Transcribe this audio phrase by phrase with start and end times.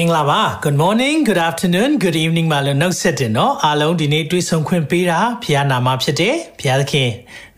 [0.00, 7.10] မင်္ဂလာပါ Good morning Good afternoon Good evening မလို့နှုတ်ဆက်တယ်နော်အားလုံးဒီနေ့တွေ့ဆုံခွင့်ပေးတာဘုရားနာမဖြစ်တယ်ဘုရားသခင်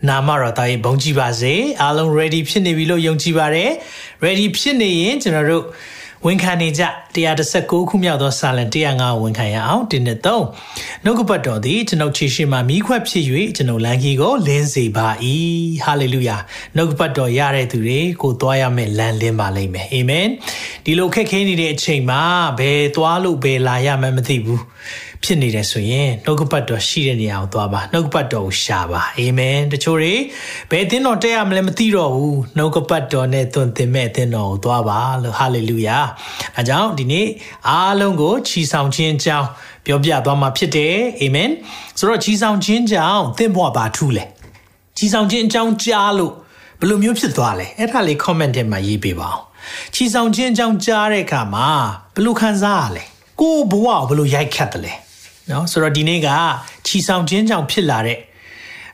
[0.07, 3.71] နာမတော်တာရေးဘုန်းကြီးပါစေအားလုံး ready ဖြစ်နေပြီလို့ယုံကြည်ပါတယ်
[4.25, 5.65] ready ဖြစ်နေရင်ကျွန်တော်တို့
[6.25, 6.83] ဝန်ခံနေကြ
[7.37, 10.45] 119ခုမြောက်သောစာလံ105ဝန်ခံရအောင်ဒီနှစ်သုံး
[11.03, 13.25] နှုတ်ကပတ်တော်သည်ကျွန်ုပ်ခြေရှိမှမိခွက်ဖြစ်၍
[13.57, 15.07] ကျွန်ုပ်လမ်းကြီးကိုလင်းစေပါ၏
[15.83, 16.37] ဟာလေလုယာ
[16.75, 20.27] နှုတ်ကပတ်တော်ရတဲ့သူတွေကိုသွားရမယ့်လမ်းလင်းပါလိမ့်မယ်အာမင်
[20.85, 22.21] ဒီလိုခက်ခဲနေတဲ့အချိန်မှာ
[22.59, 24.61] ဘယ်သွားလို့ဘယ်လာရမှမသိဘူး
[25.23, 30.13] ဖြစ်နေတယ်ဆိုရင်နှုတ်ကပတ်တော်ရှိတဲ့နေရာကိုသွားပါနှုတ်ကပတ်တော်ကိုရှာပါအာမင်တချို့တွေ
[30.69, 35.97] ဘယ်အသင်းတော်တက်ရမလဲမသိတော့ဘူးနှုတ်ကပတ်တော်နဲ့သွန်သင်မဲ့အသင်းတော်ကိုသွားပါလို့ဟာလေလုယာ
[36.57, 37.27] အဲကြောင့်ဒီနေ့
[37.69, 39.47] အားလုံးကိုချီဆောင်ခြင်းအကြောင်း
[39.85, 41.49] ပြောပြသွားမှာဖြစ်တယ်အာမင်
[41.97, 44.23] ဆိုတော့ချီဆောင်ခြင်းကြောင့်သင်ဘဝဘာထူးလဲ
[44.97, 46.33] ချီဆောင်ခြင်းအကြောင်းကြားလို့
[46.79, 49.43] ဘယ်လိုမျိုးဖြစ်သွားလဲအဲ့ဒါလေး comment ထဲမှာရေးပေးပါအောင်
[49.95, 51.67] ချီဆောင်ခြင်းအကြောင်းကြားတဲ့အခါမှာ
[52.15, 53.03] ဘယ်လိုခံစားရလဲ
[53.41, 54.93] ကိုယ်ဘဝကိုဘယ်လိုရိုက်ခတ်တယ်လဲ
[55.50, 56.28] နော်ဆိုတော့ဒီနေ့က
[56.86, 58.20] ချီဆောင်ခြင်းကြောင့်ဖြစ်လာတဲ့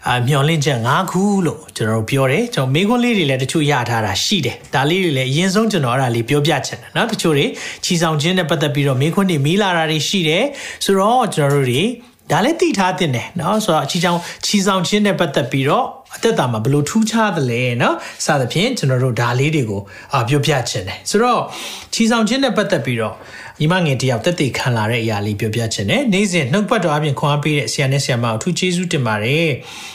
[0.09, 7.47] အာမျောလင့်ချက်၅ခုလို့ကျွန်တော်တို့ပြောတယ်ကျွန်တော်မိခွန်းလေးတွေလည်းတချို့ရထားတာရှိတယ်ဒါလေးတွေလည်းအရင်ဆုံးကျွန်တော်အဲ့ဒါလေးပြောပြချင်တယ်เนาะတချို့တွေ
[7.85, 10.45] ချီဆောင်ခြင်းနဲ့ပတ်သက်ပြီးတော့မိခွန်းတွေမီးလာတာတွေရှိတယ်
[10.85, 11.83] ဆိုတော့ကျွန်တော်တို့တွေ
[12.31, 17.95] ဒါလည်းသိထားတင်တယ်เนาะဆိုတော့အချီဆောင်ချီဆောင်ခြင်းနဲ့ပတ်သက်ပြီးတော့အသက်တာမှာဘယ်လိုထူးခြားသလဲเนาะ
[18.25, 19.81] စသဖြင့်ကျွန်တော်တို့ဒါလေးတွေကို
[20.29, 21.41] ပြောပြချင်တယ်ဆိုတော့
[21.95, 23.15] ချီဆောင်ခြင်းနဲ့ပတ်သက်ပြီးတော့
[23.60, 29.50] ညီမငယ်တယောက်တက်တည်ခံလာတဲ့အရာလေးပြောပြချင်တယ်နေ့စဉ်နှုတ်ပတ်တော်အပြင်ခွန်အားပေးတဲ့ဆရာနဲ့ဆရာမအထူးကျေးဇူးတင်ပါတယ်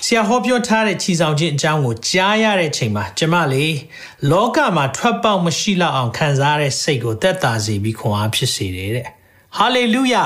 [0.07, 3.75] ဆရာဟောပြောထားတဲ့ချီဆောင်ခြင်းအကြောင်းကိုကြားရတဲ့အချိန်မှာကျမလေး
[4.31, 9.07] လောကမှာထွက်ပေါက်မရှိလောက်အောင်ခံစားရတဲ့စိတ်ကိုသက်သာစေပြီးခွန်အားဖြစ်စေတယ်တဲ့
[9.57, 10.25] ဟာလေလုယာ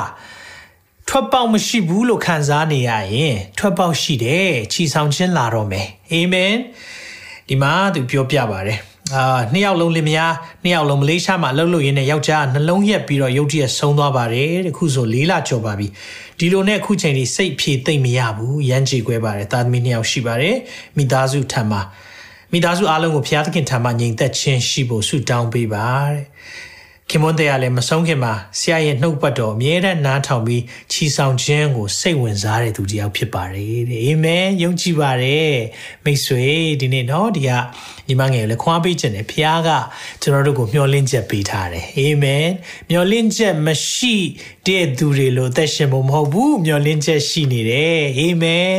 [1.09, 6.55] ထွက်ပေါက်မရှိဘူးလို့ခံစားနေရရင် ထွက်ပေါက်ရှိတယ်ချီဆောင်ခြင်းလာတော့မယ်အာမင်
[7.49, 8.81] ဒီမှာသူပြောပြပါတယ်
[9.15, 15.87] အာနှစ်ယောက်လုံးလင်မယားနှစ်ယောက်လုံးမလေးရှားမှာလှုပ်လို့ရင်းနဲ့ယောက်ျားနှလုံးရက်ပြီးတော့ရုတ်တရက်ဆုံးသွားပါတယ်တခုဆိုလေးလကျော်ပါပြီ
[16.39, 20.57] ဒီလိုနဲ့အခုချိန်ကြီးစိတ်ဖြေသိမ့်မရဘူးရမ်းကြေကွဲပါတယ်သားသမီးနှစ်ယောက်ရှိပါတယ်
[20.97, 21.81] မိသားစုထံမှာ
[22.53, 26.23] မိသားစုအားလုံးကိုဘုရားသခင်ထံမှာညီသက်ချင်းရှိဖို့ဆုတောင်းပေးပါတဲ့
[27.11, 30.63] ခင်မွန်းတဲ့ကလည်းမဆုံးခင်မှာဆရာရဲ့နှုတ်ပတ်တော်အမြဲတမ်းနားထောင်ပြီး
[30.93, 35.55] ချီဆောင်ခြင်းကိုစိတ်ဝင်စားတဲ့သူတယောက်ဖြစ်ပါတယ်တဲ့အာမင်ယုံကြည်ပါတယ်
[36.05, 36.47] မိတ်ဆွေ
[36.81, 37.51] ဒီနေ့နော်ဒီက
[38.09, 39.71] ညီမငယ်ကိုလည်းခွာပေးခြင်းနဲ့ဖခင်က
[40.23, 42.47] ကျွန်တော်တို့ကိုမျှော်လင့်ချက်ပေးထားတယ်အာမင်
[42.91, 44.15] မျှော်လင့်ချက်မရှိ
[44.67, 48.75] တဲ့သူတွေလို့သက်ရှင်ဖို့မဟုတ်ဘူးမျှော်လင့်ချက်ရှိနေတယ်အာမင်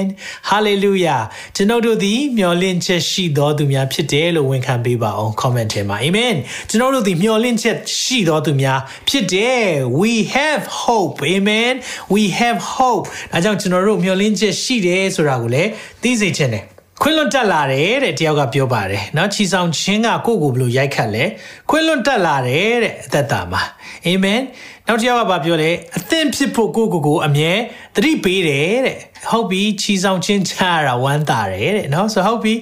[0.49, 1.17] ဟာလေလုယာ
[1.55, 6.35] ကျွန်တော်တို့သည်မျှော်လင့်ချက်ရှိတော်သူများဖြစ်တယ်လို့ဝန်ခံပေးပါအောင် comment ထဲမှာအာမင်
[6.69, 9.65] ကျွန်တော်တို့သည်မျှော်လင့်ချက်ရှတော်သူများဖြစ်တယ်
[10.00, 11.75] we have hope amen
[12.15, 15.70] we have hope ဒါကြောင့်ကျွန်တော်တို့မျှော်လင့်ချက်ရှိတယ်ဆိုတာကိုလည်း
[16.03, 16.65] သိစေချင်တယ်
[17.03, 21.25] ခွင်းလွတ်တက်လာတယ်တဲ့တယောက်ကပြောပါတယ်เนาะချီဆောင်ချင်းကကိုယ့်ကိုဘလို့ရိုက်ခတ်လဲ
[21.70, 23.62] ခွင်းလွတ်တက်လာတယ်တဲ့အသက်တာမှာ
[24.06, 24.41] အာမင်
[24.88, 27.52] နောက်တစ်ယောက်ကပြောလဲအသင်ဖြစ်ဖို့ကိုကိုကိုအမြဲ
[27.96, 28.98] သတိပေးတယ်တဲ့
[29.30, 32.53] ဟုတ်ပြီချီဆောင်ချင်းချရတာဝမ်းသာတယ်တဲ့နော်ဆိုဟုတ်ပြီ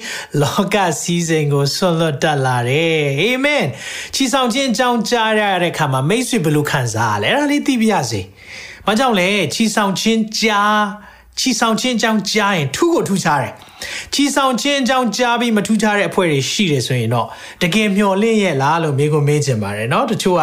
[0.42, 3.66] လောကစီစဉ်ကိုဆွတ်လွတ်တက်လာတယ်အာမင်
[4.16, 8.22] ချီဆောင်ချင်းအကြောင်းကြားရတဲ့ခါမှာမိတ်ဆွေဘယ်လိုခံစားရလဲအဲ့ဒါလေးသိပြရစေ။
[8.86, 10.80] ဘာကြောင့်လဲချီဆောင်ချင်းကြား
[11.39, 13.53] ချီဆောင်ချင်းအကြောင်းကြားရင်ထူးကိုထူးခြားတယ်
[14.15, 17.27] ချီဆောင်ချင်းအကြောင်းကြားပြီးမထူးခြားတဲ့အဖွဲ့တွေရှိတယ်ဆိုရင်တော့
[17.63, 20.43] တကယ်မျှော်လင့်ရဲ့လားလို့မေးခွန်းမေးချင်ပါတယ်เนาะတချို့က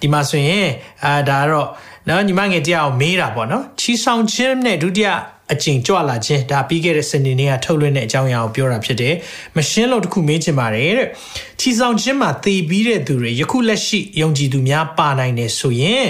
[0.00, 0.66] ဒီမှာဆိုရင်
[1.04, 1.68] အာဒါတော့
[2.08, 5.08] နော်ညီမငယ်တရားကိုမေးတာပေါ့နော်ချီဆောင်ချင်းနဲ့ဒုတိယ
[5.53, 9.13] အကျင့်ကြွလာခြင်းဒါပြီးခဲ့တဲ့စနေနေ့ကထုတ်လွှင့်တဲ့အကြောင်းအရာကိုပြောတာဖြစ်တယ်။
[9.57, 11.07] မရှင်းလို့တခုမေးချင်ပါတယ်တဲ့။
[11.59, 16.07] ချီဆောင်ခြင်းမှာသေပြီးတဲ့သူတွေယခုလက်ရှိယုံကြည်သူများပါနိုင်တယ်ဆိုရင်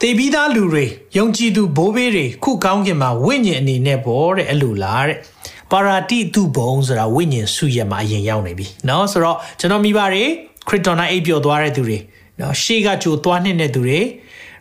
[0.00, 0.84] သေပြီးသားလူတွေ
[1.18, 5.18] ယုံကြည်သူဘိုးဘေးတွေခုကောင်းကင်မှာဝိညာဉ်အနေနဲ့ပေါ့တဲ့အလိုလားတဲ့။
[5.70, 10.24] ပါရာတိတုဘုံဆိုတာဝိညာဉ်စုရမှာအရင်ရောက်နေပြီ။နော်ဆိုတော့ကျွန်တော်မိပါတွေ
[10.68, 11.98] ခရစ်တော်နာအိပ်ပျော်သွားတဲ့သူတွေ
[12.40, 14.00] နော်ရှေ့ကကြိုသွားနှင့်တဲ့သူတွေ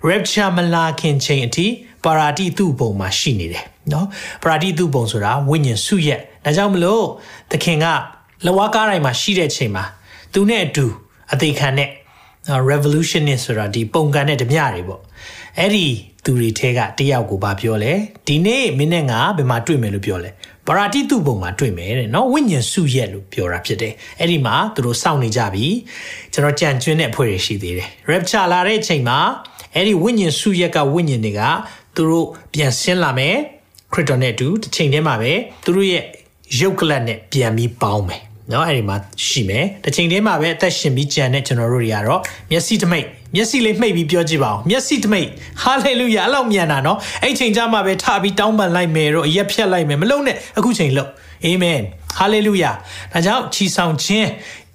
[0.07, 1.67] rapture မလာခင်ချိန်အထိ
[2.03, 4.05] ပါရာတိတုဘုံမှာရှိနေတယ် နော်
[4.43, 7.05] ပါရာတိတုဘုံဆိုတာဝိညာဉ်စုရက်ဒါကြောင့်မလို့
[7.51, 7.85] သခင်က
[8.45, 9.83] လဝါကားတိုင်းမှာရှိတဲ့ချိန်မှာ
[10.33, 10.85] သူနဲ့အတူ
[11.33, 11.89] အသေးခံတဲ့
[12.69, 15.01] revolutionist ဆိုတာဒီပုံကန်တဲ့ဓမြတွေပေါ့
[15.59, 15.85] အဲ့ဒီ
[16.23, 17.93] သူတွေထဲကတယောက်ကိုဗာပြောလဲ
[18.27, 20.29] ဒီနေ့မင်းနဲ့ငါဘယ်မှာတွေ့မယ်လို့ပြောလဲ
[20.67, 25.67] ဗရာတိတုပုံမှာတွေ့မယ်တဲ့နော်ဝိညာဉ်စုရက်လို့ပြောတာဖြစ်တယ်အဲ့ဒီမှာသူတို့စောင့်နေကြပြီ
[26.33, 29.19] ကျွန်တော်ကြံကျွင်းတဲ့အဖွဲ့တွေရှိသေးတယ် rapture လာတဲ့အချိန်မှာ
[29.75, 31.41] အဲ့ဒီဝိညာဉ်စုရက်ကဝိညာဉ်တွေက
[31.95, 33.35] သူတို့ပြန်ဆင်းလာမယ်
[33.93, 35.31] ခရစ်တော်နဲ့အတူတစ်ချိန်တည်းမှာပဲ
[35.65, 36.03] သူတို့ရဲ့
[36.59, 38.95] ရုပ်ကလပ်နဲ့ပြန်ပြီးပေါင်းမယ်နော်အဲ့ဒီမှာ
[39.27, 43.05] ရှိမယ်တစ်ချိန်တည်းမှာပဲအသက်ရှင်ပြီးကြံတဲ့ကျွန်တော်တို့တွေကတော့မျက်စိတမိတ်
[43.35, 45.27] မျက်စိလေးမှိတ်ပြီးပြောကြည့်ပါအောင်မျက်စိတမိတ်
[45.63, 51.05] ဟာလေလုယာအဲ့လောက်မြန်တာနော်အဲ့ချိန်ကြမှာပဲထပြီးတောင်းပန်လိုက်မယ်တော့အရက်ဖြတ်လိုက်မယ်မလုံနဲ့အခုချိန်လုံ
[51.45, 51.79] အာမင်
[52.17, 52.71] ဟာလေလုယာ
[53.13, 54.29] ဒါကြောင့်ချီဆောင်ခြင်း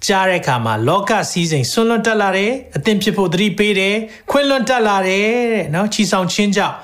[0.05, 3.95] ကြားတဲ့အခါမှာလောကစည်းစိမ်ဆွလွန်တက်လာတယ်အသင်ဖြစ်ဖို့သတိပေးတယ်
[4.31, 5.23] ခွင့်လွန်တက်လာတယ်
[5.53, 6.75] တဲ့နော်ချီဆောင်ခြင်းကြောင့်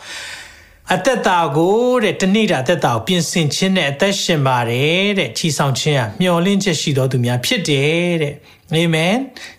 [0.94, 8.34] အသက်တာကိုတဲ့တနေ့တာအသက်တာကိုပြင်ဆင်ခြင်းနဲ့အသက်ရှင်ပါတယ်တဲ့ချီဆောင်ခြင်းဟာမျှော်လင့်ချက်ရှိတော်သူများဖြစ်တယ်တဲ့
[8.74, 9.14] အာမင်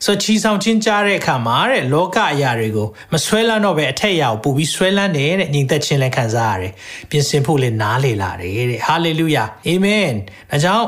[0.06, 6.74] ဆိုချီဆောင်ခြင်းကြားတဲ့အခါမှာတဲ့လောကအရာတွေကိုမဆွဲလန်းတော့ပဲအထက်အရာကိုပို့ပြီးဆွဲလန်းတယ်တဲ့ညီသက်ခြင်းလည်းခံစားရတယ်
[7.10, 10.12] ပြင်ဆင်ဖို့လည်းနားလေလာတယ်တဲ့ဟာလေလုယာအာမင်
[10.52, 10.88] ဒါကြောင့်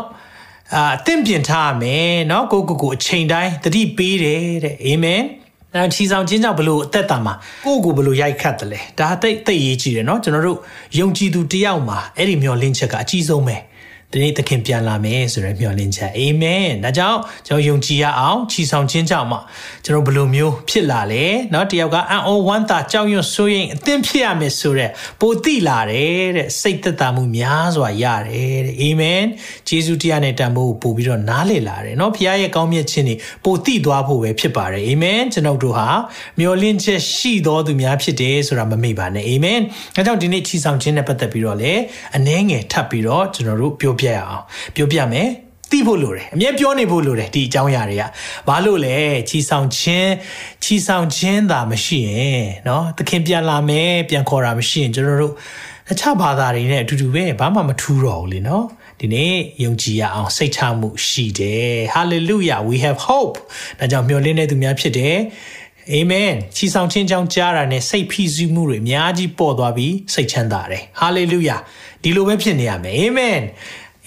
[0.75, 5.22] အာအသင့်ပြင်ထားမယ်เนาะကိုကိုကိုအချိန်တိုင်းတတိပေးတယ်တဲ့အာမင်
[5.75, 7.34] အဲချီဆောင်ခြင်းကြောင့်ဘလို့အသက်တာမှာ
[7.66, 10.60] ကိုယ့်ကိုဘလို့ရိုက်ခတ်တယ်လဲဒါသိသိရေးကြည့်တယ်เนาะကျွန်တော်တို့
[11.00, 13.56] ယုံကြည်သူတယောက်မှာအဲ့ဒီမျောလင့်ချက်ကအကြီးဆုံးပဲ
[14.14, 19.38] ဒီနေ့သခင်ပြန်လာမယ်ဆိုရယ်မျှော်လင့်ချက်အာမင်ဒါကြောင့်ကျွန်တော်ယုံကြည်ရအောင်ချီဆောင်ခြင်းကြောင့်မှ
[19.86, 24.92] ကျွန်တော်ဘယ်လိုမျိုးဖြစ်လာလဲเนาะတယောက်ကအံ့ဩဝမ်းသာကြောက်ရွံ့ဆိုရင်အသင်ဖြစ်ရမယ်ဆိုရယ်
[25.22, 29.24] ပိုတိလာတယ်တဲ့စိတ်သက်သာမှုများစွာရတယ်တဲ့အာမင်
[29.68, 33.16] ဂျေဇုတရားနဲ့တန်ဖိုးပို့ပြီးတော့နားလည်လာတယ်เนาะဖခင်ရဲ့ကောင်းမြတ်ခြင်းတွေ
[33.46, 35.90] ပိုတိသွားဖို့ပဲဖြစ်ပါတယ်အာမင်ကျွန်တော်တို့ဟာ
[36.40, 39.60] မျှော်လင့်ချက်ရှိတော်သူများဖြစ်တယ်ဆိုတာမမေ့ပါနဲ့အာမင်
[39.96, 41.74] ဒါကြောင့်ဒီနေ့ချီဆောင်ခြင်းနဲ့ပတ်သက်ပြီးတော့လေ
[42.16, 44.44] အနှဲငယ်ထပ်ပြီးတော့ကျွန်တော်တို့ပြော ပြရအောင်
[44.75, 45.30] ပြောပြမယ်
[45.74, 48.04] သိဖို့လိုတယ်အမြဲပြောနေဖို့လိုတယ်ဒီအကြောင်းအရာတွေက
[48.48, 48.98] ဘာလို့လဲ
[49.30, 50.12] ချီဆောင်ခြင်း
[50.64, 55.34] ချီဆောင်ခြင်းသာမရှိရင်เนาะသခင်ပြန်လာမယ်ပြန်ခေါ်တာမရှိရင်ကျွန်တော်တို့
[55.88, 58.64] တခြားဘာသာတွေနဲ့အတူတူပဲဘာမှမထူးတော့ဘူးလေเนาะ
[59.00, 59.34] ဒီနေ့
[59.64, 63.36] ယုံကြည်ရအောင်စိတ်ချမှုရှိတယ် hallelujah we have hope
[63.80, 65.18] ဒါကြောင့်မျှော်လင့်တဲ့သူများဖြစ်တယ်
[65.92, 71.58] အာမင်ချီဆောင်ခြင်းကြောင့်ကြားတာနဲ့စိတ်ဖိစီးမှုတွေအများကြီးပေါ်သွားပြီးစိတ်ချမ်းသာတယ်ဟာလေလုယာ
[72.04, 73.40] ဒီလိုပဲဖြစ်နေရမယ်အာမင်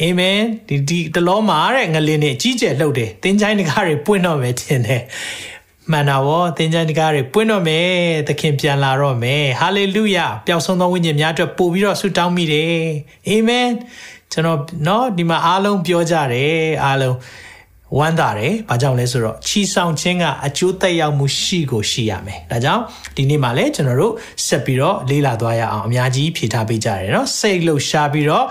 [0.01, 5.03] အာမင်ဒီဒီတလောမှာတဲ့ငလင်းနဲ့ကြီးကျယ်လှုပ်တယ်သင်ချိုင်းတကားတွေပွင့်တော့မယ်ထင်တယ်
[5.91, 7.89] မှန်တာဗောသင်ချိုင်းတကားတွေပွင့်တော့မယ်
[8.29, 12.77] သခင်ပြန်လာတော့မယ်ဟာလေလုယာပျောက်ဆုံးသောဝိညာဉ်များအတွက်ပို့ပြီးတော့ဆုတောင်းမိတယ်
[13.29, 13.69] အာမင်
[14.33, 17.17] ကျွန်တော်เนาะဒီမှာအားလုံးပြောကြတယ်အားလုံး
[17.99, 22.83] ဝမ်းသာတယ်။ဘာကြောင့်လဲဆိုတော့ချီဆောင်ခြင်းကအကျိုးသက်ရောက်မှုရှိကိုရှိရမယ်။ဒါကြောင့်
[23.17, 24.15] ဒီနေ့မှာလည်းကျွန်တော်တို့
[24.47, 28.47] ဆက်ပြီးတော့လေ့လာသွားရအောင်အများကြီးဖြေထားပေးကြတယ်နော်။စိတ်လှုပ်ရှားပြီးတော့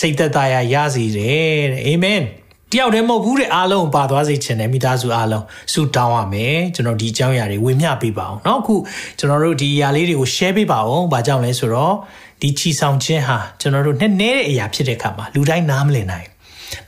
[0.00, 2.22] စိတ်သက်သာရာရစေတယ်တဲ့။အာမင်။
[2.74, 8.74] တယောက်တည်းမဟုတ်ဘူးတဲ့အားလုံးပါသွားစေချင်တယ်မိသားစုအားလုံးဆုတောင်းရမယ်ကျွန်တော်ဒီအကြောင်းအရာတွေဝေမျှပေးပါအောင်เนาะအခု
[9.18, 11.94] ကျွန်တော်တို့ဒီအရာလေးတွေကို share ပေးပါအောင်ဘာကြောင့်လဲဆိုတော့
[12.42, 16.26] ဒီချီဆောင်ခြင်းဟာကျွန်တော်တို့နဲ့နဲတဲ့အရာဖြစ်တဲ့အခါမှာလူတိုင်းနားမလည်နိုင်။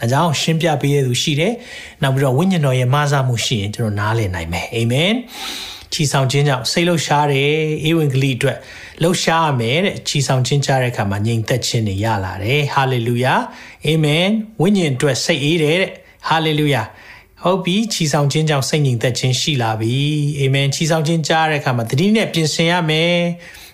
[0.01, 1.53] ဒါကြောင့်ရှင်းပြပေးရသူရှိတယ်။
[2.03, 5.13] နောက်ပြီးတော့ဝိညာဉ်တော်ရဲ့မဆာမှုရှိရင်ကျွန်တော်နားလည်နိုင်မယ်။အာမင်။
[5.93, 7.53] ချီဆောင်ခြင်းကြောင့်စိတ်လှုပ်ရှားတယ်။
[7.89, 8.59] ဧဝံဂေလိအတွက်
[9.03, 13.35] လှုပ်ရှားရမယ်တဲ့။ချီဆောင်ခြင်းကြားတဲ့အခါမှာငြိမ်သက်ခြင်းတွေရလာတယ်။ဟာလေလုယာ။
[13.87, 14.27] အာမင်။
[14.61, 15.91] ဝိညာဉ်အတွက်စိတ်အေးတယ်တဲ့။
[16.29, 16.83] ဟာလေလုယာ။
[17.43, 19.97] ဟုတ်ပြီချီဆောင်ခြင်းကြောင့်စိတ်ငြိမ်သက်ခြင်းရှိလာပြီ
[20.41, 23.15] အာမင်ချီဆောင်ခြင်းကြားတဲ့အခါမှာတတိနဲ့ပြင်ဆင်ရမယ်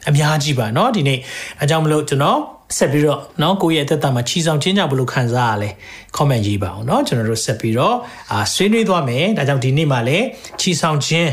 [0.09, 1.19] အများကြီးပါเนาะဒီနေ့
[1.63, 2.41] အကြောင်းမလို့ကျွန်တော်
[2.77, 5.71] ဆက်ပြီးတော့เนาะကိုယ့်ရဲ့အသက်တာမှာချီဆောင်ခြင်းကြောင့်ဘယ်လိုခံစားရလဲ
[6.17, 7.97] comment ရေးပါအောင်เนาะကျွန်တော်တို့ဆက်ပြီးတော့
[8.33, 10.27] အာဆွေးနွေးသွားမယ်ဒါကြောင့်ဒီနေ့မှာလည်း
[10.61, 11.31] ချီဆောင်ခြင်း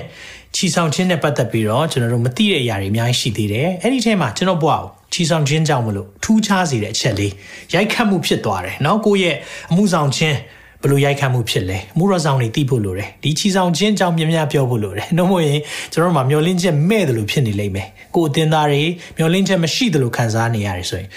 [0.56, 7.34] ချီဆောင်ခြင်းနဲ့ပတ်သက်ပြီးတော့ကျွန်တော်တို့မသိတဲ့အရာတွေအများကြီးရှိသေးတယ်အဲ့ဒီထဲမှာကျွန်တော်ဘွားကိုချီဆောင်ခြင်းကြောင့်မလို့ထူးခြားစေတဲ့အချက်လေး
[7.74, 9.36] ရိုက်ခတ်မှုဖြစ်သွားတယ်เนาะကိုယ့်ရဲ့
[9.71, 10.38] အမှုဆောင်ခြင်း
[10.82, 15.60] ဘလို့ရိုက်ခတ်မှုဖြစ်လဲမူရဆောင်တွေသိဖို့လိုတယ်ဒီချီဆောင်ခြင်းကြောင့်မြင်များပြောဖို့လိုတယ်နှုတ်မရင်
[15.93, 18.82] ကျွန်တော်တို့မှာမျောလင်းချက်မဲ့တယ်လို့ဖြစ်နေလိမ့်မယ်ကိုယ်အသင်းသားတွေ
[19.17, 21.08] မျောလင်းချက်မရှိတယ်လို့ခံစားနေရတယ်ဆိုရင်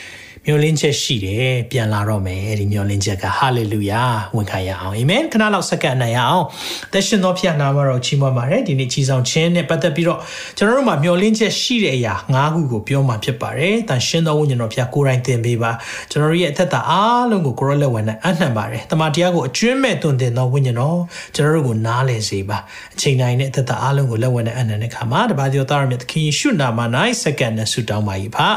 [0.47, 4.03] မျောလင်းချက်ရှိတယ်ပြန်လာတော့မယ်အဲ့ဒီမျောလင်းချက်ကဟာလေလုယာ
[4.35, 6.45] ဝန်ခံရအောင်အာမင်ခဏလောက်စက္ကန့်နိုင်ရအောင်
[6.93, 10.19] သက်ရှင်သောဖခင်နာမတော်ချီးမွမ်းပါတယ်ဒီနေ့ချီဆောင်ခြင်းနဲ့ပတ်သက်ပြီးတော့
[10.57, 15.71] ကျွန်တော်တို့မှာမျောလင်းချက်ရှိတဲ့အရာ၅ခုကိုပြောမှာဖြစ်ပါတယ်တန်ရှင်သောဝိညာဉ်တော်ဖခင်ကိုယ်တိုင်သင်ပေးပါ
[16.11, 20.99] ကျွန်တော်ရဲ့အသက်တာအားလုံးကိုကိုရောလက်ဝင်နဲ့အနှံပါတယ်တမန်တရားကိုအကျွမ်းမဲ့တွင်တင်သောဝိညာဉ်တော်
[21.35, 22.57] ကျွန်တော်တို့ကိုနားလည်စေပါ
[22.93, 26.79] အချိန်တိုင်းနဲ့အသက်တာအားလုံးကိုလက်ဝင်နဲ့အနှံတဲ့ခါမှာတပါးကျော်သားရမြတ်သခင်ယေရှုနာမ၌
[27.21, 28.49] စက္ကန့်နဲ့ဆုတောင်းပါ၏ဖာ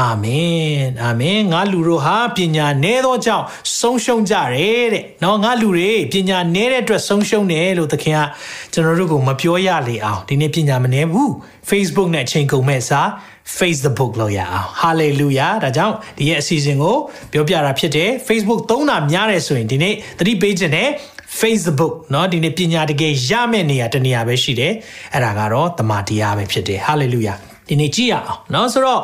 [0.00, 3.44] အာမင်အာမင်ငါလူတို့ဟာပညာနည်းသောကြောင့်
[3.80, 8.20] ဆုံးရှုံးကြတယ်တဲ့เนาะငါလူတွေပညာနည်းတဲ့အတွက်ဆုံးရှုံးတယ်လို့သခင်က
[8.72, 11.30] ကျွန်တော်တို့ကိုမပြောရလေအောင်ဒီနေ့ပညာမနည်းဘူး
[11.70, 13.00] Facebook နဲ့အချိန်ကုန်မဲ့စာ
[13.58, 16.96] Facebook လို့ရအောင် Hallelujah ဒါကြောင့်ဒီရဲ့အစီအစဉ်ကို
[17.32, 20.88] ပြောပြတာဖြစ်တယ် Facebook သုံးတာများတယ်ဆိုရင်ဒီနေ့သတိပေးခြင်းနဲ့
[21.40, 24.72] Facebook เนาะဒီနေ့ပညာတကယ်ရမယ့်နေရာတနေရာပဲရှိတယ်
[25.14, 27.36] အဲ့ဒါကတော့တမန်တရားပဲဖြစ်တယ် Hallelujah
[27.68, 29.00] ဒီနေ့ကြည့်ရအောင်เนาะဆိုတော့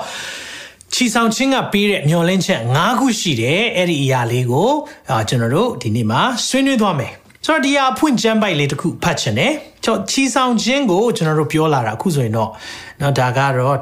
[0.95, 4.71] ချီဆောင်ချင်းကပေးတဲ့မျောလင်းချက်၅ခုရှိတယ်အဲ့ဒီအရာလေးကို
[5.11, 7.13] အာကျွန်တော်တို့ဒီနေ့မှာဆွေးနွေးသွားမယ်
[7.47, 9.53] ဆိုတော့ဒီဟာအဖွင့်ကျမ်းပိုက်လေးတစ်ခုဖတ်ချင်တယ်
[9.85, 12.51] ကျွန်တော်ချီဆောင်ခြင်းကိုကျွန်တော်တို့ပြောလာတာအခုဆိုရင်တော့
[12.99, 13.77] เนาะဒါကတော့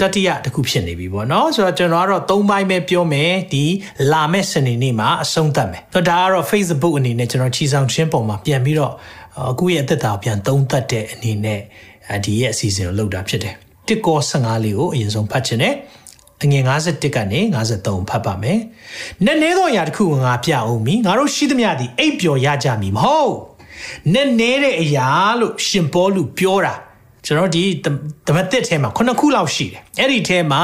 [0.00, 3.64] တတိယတစ်ခုဖြစ်နေပြီပေါ့เนาะဆိုတော့ကျွန်တော်ကတော့၃ပိုင်းပဲပြောမယ်ဒီ
[4.12, 8.92] လာမယ့်စနေနေ့မှာအဆုံးသတ်မယ်ဆိုတော့ဒါကတော့ Facebook အနေနဲ့ကျွန်တော်ချီဆောင်ခြင်းပုံမှာပြန်ပြီးတော့
[9.50, 11.60] အခုရဲ့အသက်တာကိုပြန်သုံးသပ်တဲ့အနေနဲ့
[12.24, 13.54] ဒီရဲ့အစီအစဉ်ကိုလုပ်တာဖြစ်တယ်
[13.88, 15.74] တစ်ကော15လေးကိုအရင်ဆုံးဖတ်ချင်တယ်
[16.43, 18.59] အငယ်51ကနေ53ဖတ်ပါမယ်။
[19.25, 23.33] နည်းနည်းသောအရာတစ်ခုကိုငါပြအောင်မီငါတို့ရှိသမျှသည်အိပ်ပျော်ရကြမည်မဟုတ်။
[24.13, 25.07] နည်းနည်းတဲ့အရာ
[25.39, 26.73] လို့ရှင်ပေါလုပြောတာ
[27.25, 27.63] ကျွန်တော်ဒီ
[28.27, 30.63] ဓမ္မသစ်ထဲမှာခုနှစ်ခုလောက်ရှိတယ်။အဲ့ဒီထဲမှာ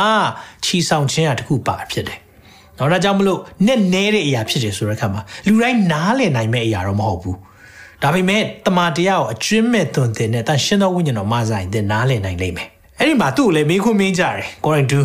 [0.64, 2.20] ချီဆောင်ခြင်းအတစ်ခုပါဖြစ်တယ်။
[2.78, 7.36] တော့ဒါကြောင့်မလို့နည်းနည်းတဲ့အရာဖြစ်တယ်ဆိုတဲ့အခါမှာလူတိုင်းနားလည်နိုင်မယ့်အရာတော့မဟုတ်ဘူး။
[8.04, 12.68] ဒါပေမဲ့တမန်တရားကိုအကျွမ်းမဲ့သွန်သင်တဲ့တန်ရှင်းသောဝိညာဉ်တော်မဆိုင်တဲ့နားလည်နိုင်လိမ့်မယ်။
[13.00, 15.00] အဲ့ဒီမှာသူ့ကိုလည်းမေးခွန်းမေးကြတယ်။ကိုရင်တူ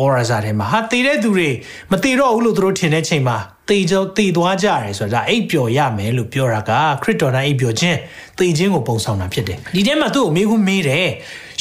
[0.00, 1.48] ဩရာဇာထဲမှာဟာတည်တဲ့သူတွေ
[1.92, 3.36] မတည်တော့ဘူးလို့သူတို့ထင်တဲ့ချိန်မှာ
[3.68, 7.98] တည်ကြောတည်သွားကြတယ်ဆိုတာအိပ်ပျော်ရမယ်လို့ပြောတာကခရစ်တော်တိုင်းအိပ်ပျော်ခြင်း
[8.38, 11.08] တည်ခြင်းကိုပုံဆောင်တာဖြစ်တယ်ဒီထဲမှာသူ့ကိုမေးခွန်းမေးတယ်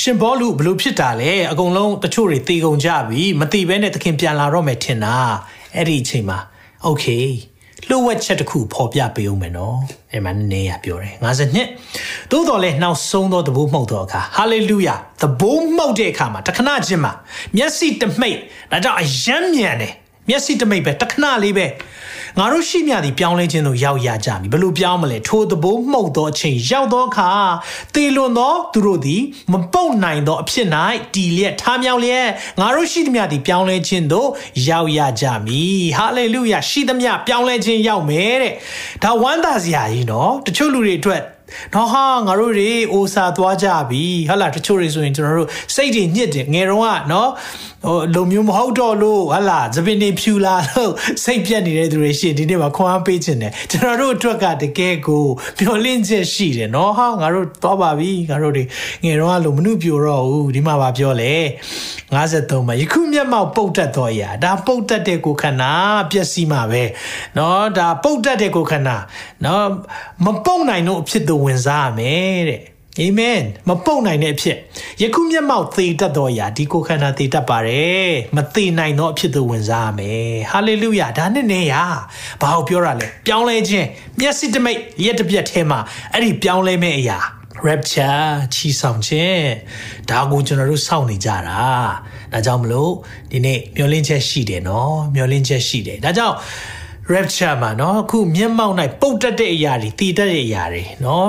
[0.01, 5.15] ရှင်ဘောလူဘလို့ဖြစ်တာလဲအကုန်လုံးတချို့တွေတည်ကုန်ကြပြီမတည်ဘဲနဲ့သခင်ပြန်လာတော့မယ်ထင်တာ
[5.75, 6.39] အဲ့ဒီအချိန်မှာ
[6.84, 7.05] โอเค
[7.90, 9.76] လှုပ်ဝက်ချက်တစ်ခုဖော်ပြပေးအောင်မယ်နော်
[10.12, 11.14] အဲ့မှာနည်းနည်းရပြောတယ်
[11.73, 17.12] 52သို့တော်လဲနှောက်ဆုံးသောသဘိုးမှုတ်သောအခါဟာလေလုယာသဘိုးမှုတ်တဲ့အခါမှာတခဏချင်းမှာ
[17.57, 18.38] မျက်စိတမိတ်
[18.71, 19.93] ဒါကြောင့်အယမ်းမြန်တယ်
[20.28, 21.66] မျက်စိတမိတ်ပဲတခဏလေးပဲ
[22.38, 27.30] ငါတို့ရှိမြသည်ပြောင်းလဲခြင်းသို့ရောက်ရကြမည်ဘလို့ပြောင်းမလဲထိုသဘိုးမှုတ်သောအချိန်ရောက်သောအခါ
[27.95, 30.68] တေလွန်သောသူတို့သည်မပုတ်နိုင်သောအဖြစ်၌
[31.14, 32.28] တီလျက်ထားမြောင်လျက်
[32.61, 34.28] ငါတို့ရှိသမျှသည်ပြောင်းလဲခြင်းသို့
[34.68, 38.52] ရောက်ရကြမည်ဟာလေလုယာရှိသမျှပြောင်းလဲခြင်းရောက်မယ်တဲ့
[39.02, 41.23] ဒါဝမ်းသာစရာကြီးနော်တချို့လူတွေအတွက်
[41.75, 47.31] နော်ဟာငါတို့တွေအိုစာသွားကြပြီဟုတ်လားတချို့တွေဆိုရင်ကျွန်တော်တို့စိတ်တွေညစ်တယ်ငယ်တော့ကနော်
[47.87, 50.93] ဟိုလုံမျိုးမဟုတ်တော့လို့ဟုတ်လားသပင်တွေဖြူလာလို့
[51.25, 55.25] စိတ်ပြက်နေတဲ့သူတွေရှိဒီနေ့မှာခွန်အားပေးခြင်းတယ်ကျွန်တော်တို့အတွက်ကတကယ်ကို
[55.59, 58.65] ပျော်လင့်ချက်ရှိတယ်နော်ဟာငါတို့သွားပါပြီငါတို့တွေ
[59.05, 61.35] ငယ်တော့ကလို့မနှုပြိုတော့ဘူးဒီမှာပါပြောလေ
[62.17, 65.73] 53မှာယခုမျက်မှောက်ပုတ်တတ်တော့ရာဒါပုတ်တတ်တဲ့ကိုခန္ဓာ
[66.11, 66.83] ပျက်စီးမှာပဲ
[67.37, 68.97] နော်ဒါပုတ်တတ်တဲ့ကိုခန္ဓာ
[69.45, 69.67] နော်
[70.25, 72.61] မပုတ်နိုင်တော့ဖြစ်တော့သို့ဝင်စားရမယ်တဲ့
[73.00, 74.59] အာမင်မပုတ်နိုင်တဲ့အဖြစ်
[75.02, 81.75] ယခုမျက်မှောက်သေတတ်သောအရာဒီကိုခန္ဓာသေတတ်ပါတယ်မသေနိုင်သောအဖြစ်သို့ဝင်စားရမယ်ဟာလေလုယာဒါနဲ့နေရ
[82.40, 83.87] ဘာကိုပြောရလဲပြောင်းလဲခြင်း
[84.21, 85.78] မျက်စိတမိတ်ရက်တစ်ပြက်ထဲမှာ
[86.12, 87.19] အဲ့ဒီပြောင်းလဲမဲ့အရာ
[87.66, 89.49] rapture ချီဆောင်ခြင်း
[90.11, 91.62] ဒါကိုကျွန်တော်တို့စောင့်နေကြတာ
[92.33, 92.93] ဒါကြောင့်မလို့
[93.31, 96.37] ဒီနေ့မျောလင်းချက်ရှိတယ်နော်မျောလင်းချက်ရှိတယ်ဒါကြောင့်
[97.13, 101.27] rapture မှာเนาะအခုမျက်မှောက်၌ပုတ်တက်တဲ့အရာတွေတည်တတ်တဲ့အရာတွေเนาะ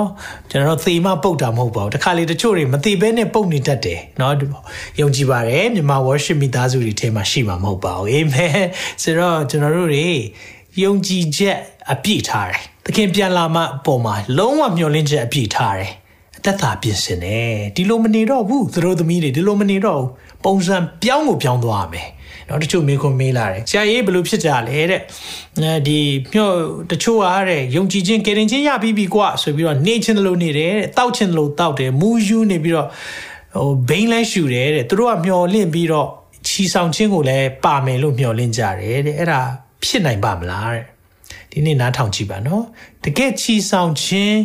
[0.49, 4.31] ကျွန်တော်သေမပုတ်တာမဟုတ်ပါဘူးတခါလေတချို့တွေမသိဘဲနဲ့ပုတ်နေတတ်တယ်เนาะ
[4.99, 8.65] ယုံကြည်ပါတယ်မြန်မာ worship မိသားစုတွေထဲမှာရှိမှာမဟုတ်ပါဘူးအာမင်
[9.03, 10.07] ဆိုတော့ကျွန်တော်တို့တွေ
[10.83, 11.57] ယုံကြည်ချက်
[11.91, 15.91] အပြည့်ထားတယ်သခင်ပြန်လာမှပုံမှာလုံးဝမျှော်လင့်ချက်အပြည့်ထားတယ်
[16.37, 20.09] အသက်သာပြင်ဆင်တယ်ဒီလိုမနေတော့ဘူးသူတို့သမီးတွေဒီလိုမနေတော့ဘူး
[20.45, 22.07] ပုံစံပြောင်းကိုပြောင်းသွားရမယ်
[22.48, 25.00] နော်တချို့မေးခွန်းမေးလာတယ်ဆရာကြီးဘယ်လိုဖြစ်ကြလဲတဲ့
[25.60, 25.98] အဲဒီ
[26.32, 26.50] မျော
[26.90, 32.88] တချို့အားတဲ့ယုံကြည်ခြင်းကယ်တင်ခြင်းရပြီးပြီကွာဆိုပြီးတော့နေခြင်းလို့နေတယ်တောက်ခြင်းလို့တောက်တယ်မူယူနေပြီးတော့
[33.56, 36.08] ဟိုဘိန်းလဲရှူတယ်တဲ့သူတို့ကမျောလင့်ပြီးတော့
[36.46, 39.40] ချီဆောင်ခြင်းကိုလည်းပါမယ်လို့မျှော်လင့်ကြတယ်တဲ့အဲ့ဒါ
[39.84, 40.84] ဖြစ်နိုင်ပါမလားတဲ့
[41.50, 42.64] ဒီနေ့နားထောင်ကြည့်ပါနော်
[43.04, 44.38] တကယ်ချီဆောင်ခြင်း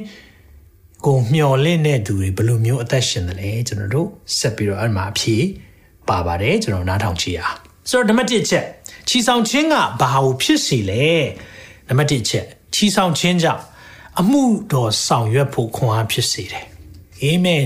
[1.05, 5.37] ကိုမျှော်လင့်တဲ့သူတွေဘယ်လိုမျိုးအသက်ရှင်တယ်လဲကျွန်တော်တို့ဆက်ပြီးတော့အဲ့မှာအဖြေ
[6.09, 8.65] ပါပါတယ်ကျွန်တော်နားထောင်ကြည့်အောင် ဆိုတော့နံပါတ်1ချက်
[9.07, 11.07] ချီဆောင်ခြင်းကဘာကိုဖြစ်စီလဲ
[11.87, 13.63] နံပါတ်1ချက်ချီဆောင်ခြင်းကြောင့်
[14.19, 16.65] အမှုတော်ဆောင်ရွက်ဖို့ခွန်အားဖြစ်စေတယ်
[17.21, 17.65] အာမင်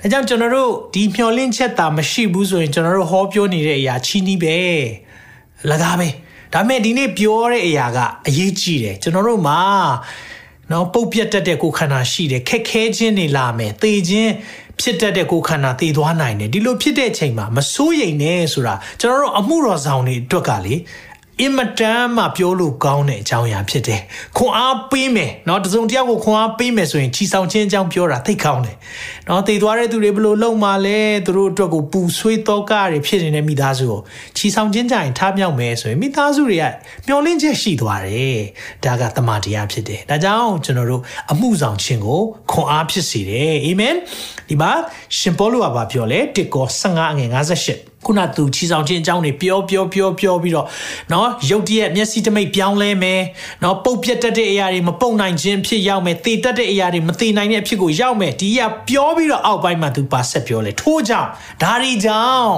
[0.00, 4.56] ဒါကြောင့်ကျွန်တော်တို့ဒီမျှော်လင့်ချက်တာမရှိဘူးဆိုရင်ကျွန်တော်တို့ဟောပြောနေတဲ့အရာချီးနှီးပဲ
[5.70, 6.08] လကားပဲ
[6.52, 9.60] ဒါပေမဲ့ဒီနေ့ပြောတဲ့အရာကအရေးကြီးတယ်ကျွန်တော်တို့မှာ
[10.70, 14.32] နော်ပုတ်ပြတ်တတ်တဲ့ကိုယ်ခန္ဓာရှိတယ်ခက်ခဲခြင်းနေလာမယ်သေခြင်း
[14.80, 20.74] ဖြစ်တတ်တဲ့ကိုယ်ခန္ဓာသေသွားနိုင်တယ်ဒီလိုဖြစ်တဲ့အချိန်မှာမစိုးရိမ်နဲ့ဆိုတာကျွန်တော်တို့အမှုတော်ဆောင်တွေအတွက်ကလေ
[21.40, 24.00] အင်မတန်မှပြောလို့ကောင်းတဲ့အကြောင်းအရာဖြစ်တယ်။
[24.36, 28.76] ခွန်အားပေးမယ်။နော်တစုံတယောက်ကိုခွန်အားပေးမယ်ဆိုရင်ချီဆောင်ခြင်းအကြောင်းပြောတာသိကောင်းတယ်။
[29.28, 34.00] နော်တည်သွားတဲ့သူတွေဘလို့လုံမှလဲသူတို့အတွက်ကိုပူဆွေးတော့ကတွေဖြစ်နေတဲ့မိသားစုကို
[34.36, 36.64] ချီဆောင်ခြင်းကြရင်ထားမြောက်မယ်ဆိုရင်မိသားစုတွေက
[37.06, 38.38] မျောလင့်ချက်ရှိသွားတယ်။
[38.84, 43.94] ဒါကတမန်တရားဖြစ်တယ်။ဒါကြောင့်ကျွန်တော်တို့အမှုဆောင်ခြင်းကိုခွန်အားဖြစ်စေတယ်။အာမင်။
[44.48, 44.70] ဒီမှာ
[45.18, 50.67] ရှင်ပေါလုကပြောလဲတစ်ကော15ငွေ58 ခုနသူချီဆောင်ခြင်းအကြောင်းတွေပြောပြောပြောပြောပြီးတော့
[51.09, 53.21] เนาะရုတ်တရက်မျက်စိတမိတ်ပြောင်းလဲမယ်
[53.61, 61.29] เนาะပုတ်ပြတ်တတ်တဲ့အရာတွေမပုတ်နိုင်ခြင်းဖြစ်ရောက်မယ်သေတတ်တဲ့အရာတွေမသေနိုင်တဲ့အဖြစ်ကိုရောက်မယ်ဒီကပြောပြီးတော့အောက်ပိုင်းမှာသူပါဆက်ပြောလဲထိုးကြောင့်
[61.63, 62.55] ဒါရီကြောင့်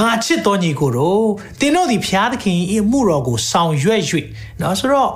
[0.00, 1.26] ငါချစ်တော်ညီကိုတို့
[1.60, 4.00] သင်တို့ဒီဖျားသခင်ဤအမှုတော်ကိုဆောင်ရွက်၍
[4.58, 5.10] เนาะဆိုတော့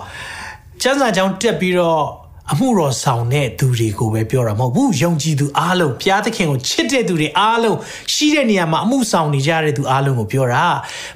[0.82, 7.77] ကျမ်းစာကြောင့်တက်ပြီးတော့ အမှုတော်ဆောင်တဲ့သူတွေကိုပဲပြောတာမဟုတ်ဘူးယုံကြည်သူအားလုံးဘုရားသခင်ကိုချစ်တဲ့သူတွေအားလုံး
[8.13, 10.65] ရှိတဲ့နေရာမှာအမှုဆောင်နေကြတဲ့သူအားလုံးကိုပြောတာ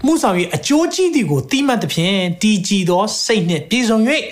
[0.01, 4.00] အမှုဆောင်၍အကျိုးကြီးတွေကိုတိမှတ်သဖြင့်တည်ကြည်သောစိတ်နှင့်ပြည့်စုံ၍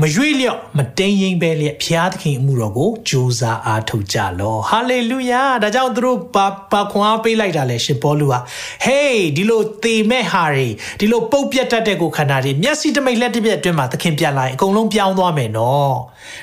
[0.00, 8.38] မရွေ့လျော့မတိမ်ရင်ပဲလျက်ဘုရားသခင်အမှုတော်ကိုကြိုးစားအားထုတ်ကြလောဟာလေလုယာဒါကြောင့်သူတို့ပါပါခွန်အားပေးလိုက်တာလေရှင်ပေါလုဟာ
[8.84, 10.68] ဟေးဒီလိုသေမဲ့ဟာတွေ
[11.00, 15.94] ဒီလိုပုတ်ပြတ်တတ်တဲ့ကိုခန္ဓာတွေမျက်စိတမိတ်လက်တစ်ပြက်အတွင်းမှာသခင်ပြန်လာရင်အကုန်လုံးပြောင်းသွားမယ်နော်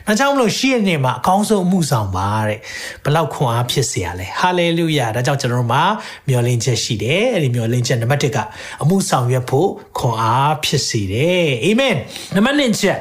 [0.08, 2.60] ဒါကြောင့်မလို့ရှိရနေမှာအကောင်းဆုံးအမှုဆောင်ပါတဲ့
[3.06, 5.84] ဘလောက်ခွန်အားဖြစ်เสียရလဲဟာလေလုယာဒါကြောင့်ကျွန်တော်တို့မှာ
[6.28, 8.38] မျှော်လင့်ချက်ရှိတယ်အဲ့ဒီမျှော်လင့်ချက်နံပါတ်1က
[8.82, 11.96] အမှုဆောင်ရွက်ဖို့ခွန်အားဖြစ်စေတယ်အာမင်
[12.36, 13.00] နံပါတ်2ချက်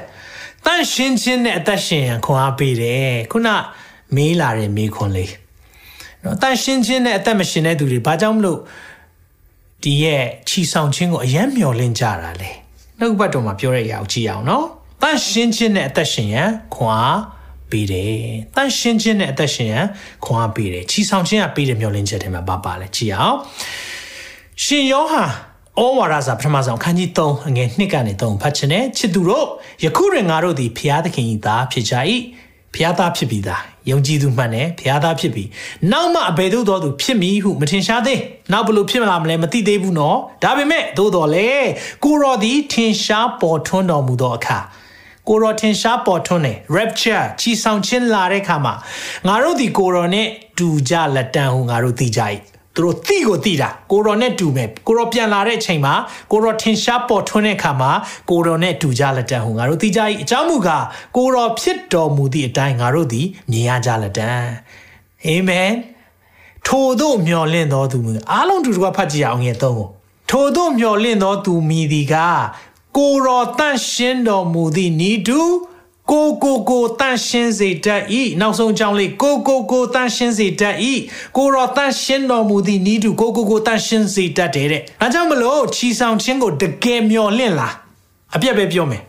[0.65, 3.49] တန့်ရှင်းခြင်းနဲ့အသက်ရှင်ရန်ခွန်အားပေးတယ်ခုန
[4.15, 5.33] မေးလာတဲ့မေးခွန်းလေး
[6.23, 8.59] နော်တန့်ရှင်းခြင်းနဲ့အသက်မရှင်တဲ့သူတွေဘာကြောင့်မလို့
[9.83, 12.51] ဒီရဲ့ချီဆောင်ခြင်းကိုအယံမျောလင့်ကြတာလဲ
[12.99, 14.65] နှုတ်ဘတ်တော်မှာပြောရရအောင်ကြည့်အောင်နော်
[15.01, 17.21] တန့်ရှင်းခြင်းနဲ့အသက်ရှင်ရန်ခွန်အား
[17.71, 18.15] ပေးတယ်
[18.55, 19.85] တန့်ရှင်းခြင်းနဲ့အသက်ရှင်ရန်
[20.25, 23.37] ခွန်အားပေးတယ်ချီဆောင်ခြင်းကပေးတဲ့မျောလင့်ချက်တွေမှာပါပါလဲကြည့်အောင်
[24.63, 25.29] ရှင်ယောဟန်
[25.79, 29.47] ဩဝါဒစာပထမဆုံးခန်းကြီး3အငယ်1ကနေ3ဖတ်ချင်တဲ့ချစ်သူတို့
[29.83, 31.95] ယခုတွင်ငါတို့သည်ဖျားသခင်၏သားဖြစ်ကြ၏
[32.75, 35.49] ဖျားသားဖြစ်ပြီးသားယုံကြည်သူမှန်တယ်ဖျားသားဖြစ်ပြီး
[35.91, 38.19] နောက်မှအဘယ်သို့သောသူဖြစ်မည်ဟုမထင်ရှားသေး
[38.51, 41.49] နောက်ဘလို့ဖြစ်မလာမလဲမသိသေးဘူးနော်ဒါပေမဲ့သို့တော်လေ
[42.03, 44.59] ကိုရောသည်ထင်ရှားပေါ်ထွန်းတော်မူသောအခါ
[45.27, 48.73] ကိုရောထင်ရှားပေါ်ထွန်းတယ် rapture ချီဆောင်ခြင်းလာတဲ့အခါမှာ
[49.27, 52.21] ငါတို့ဒီကိုရောနဲ့တူကြလက်တန်ဟုငါတို့သိကြ၏
[52.75, 55.93] သူတို့သိကိုသိတာကိုရောနဲ့တူမယ်ကိုရောပြန်လာတဲ့အချိန်မှာ
[56.31, 57.91] ကိုရောထင်ရှားပေါ်ထွန်းတဲ့အခါမှာ
[58.29, 60.85] ကိုရောနဲ့တူကြလက်တန်ဟူငါတို့သိကြ၏အကြောင်းမူကား
[61.15, 64.41] ကိုရောဖြစ်တော်မူသည့်အတိုင်းငါတို့သည်မြင်ရကြလက်တန်
[65.25, 65.71] အာမင်
[66.67, 67.99] ထို့သောမျော်လင့်တော်သူ
[68.31, 69.89] အားလုံးတူတူကဖတ်ကြည့်အောင်ငယ်သုံးကို
[70.29, 72.15] ထို့သောမျော်လင့်တော်သူမိသည်က
[72.97, 75.41] ကိုရောတန့်ရှင်းတော်မူသည့်ဤသူ
[76.11, 78.01] ကိုကိုကိုတန့်ရှင်းစေတတ်၏
[78.39, 80.75] နောက်ဆုံးကြောင်းလေးကိုကိုကိုတန့်ရှင်းစေတတ်၏
[81.37, 87.73] ကိုရောတန့်ရှင်းတော်မူသည့်ဤသူကိုကိုကိုတန့်ရှင်းစေတတ်တယ်တဲ့အဲကြောင့်မလို့ချီဆောင်ခြင်းကိုတကယ်မျော်လင့်လား
[88.35, 89.01] အပြက်ပဲပြောမယ်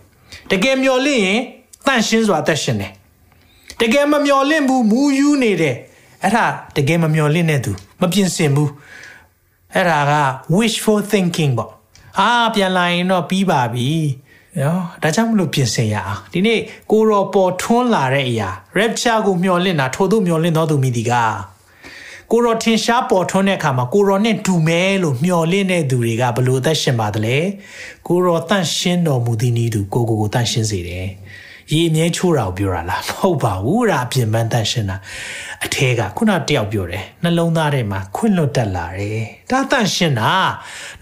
[0.50, 1.40] တကယ်မျော်လင့်ရင်
[1.86, 2.92] တန့်ရှင်းစွာသက်ရှင်တယ်
[3.80, 5.76] တကယ်မမျော်လင့်ဘူးမူယူနေတယ်
[6.22, 6.44] အဲ့ဒါ
[6.76, 8.70] တကယ်မမျော်လင့်တဲ့သူမပြင်ဆင်ဘူး
[9.74, 10.12] အဲ့ဒါက
[10.56, 11.70] wishful thinking ပေါ့
[12.18, 13.88] အာပြန်လာရင်တော့ပြီးပါပြီ
[14.60, 16.60] နော်ဒါကြောင့်မလို့ပြင်ဆင်ရအောင်ဒီနေ့
[16.90, 21.12] ကိုရောပေါ်ထွန်းလာတဲ့အရာ rapture ကိုမျှော်လင့်တာထို့သို့မျှော်လင့်တော်သူမိဒီက
[22.30, 27.36] ကိုရောထင်ရှားပေါ်ထွန်းတဲ့အခါမှာကိုရောနဲ့ဒူမဲလို့မျှော်လင့်တဲ့သူတွေကဘလို့အသက်ရှင်ပါသလဲ
[28.06, 31.06] ကိုရောတန့်ရှင်းတော်မူသည့်နည်းသူကိုကိုကိုတန့်ရှင်းစေတယ်
[31.72, 34.96] ရေအမြဲချိုးတာကိုပြောတာလားမဟုတ်ပါဘူးဒါအပြင်ပန်းတန့်ရှင်းတာ
[35.64, 40.32] အထဲကခုနတယောက်ပြောတယ်နှလုံးသားထဲမှာခွင့်လွတ်တက်လာတယ်ဒါတန့်ရှင်းတာ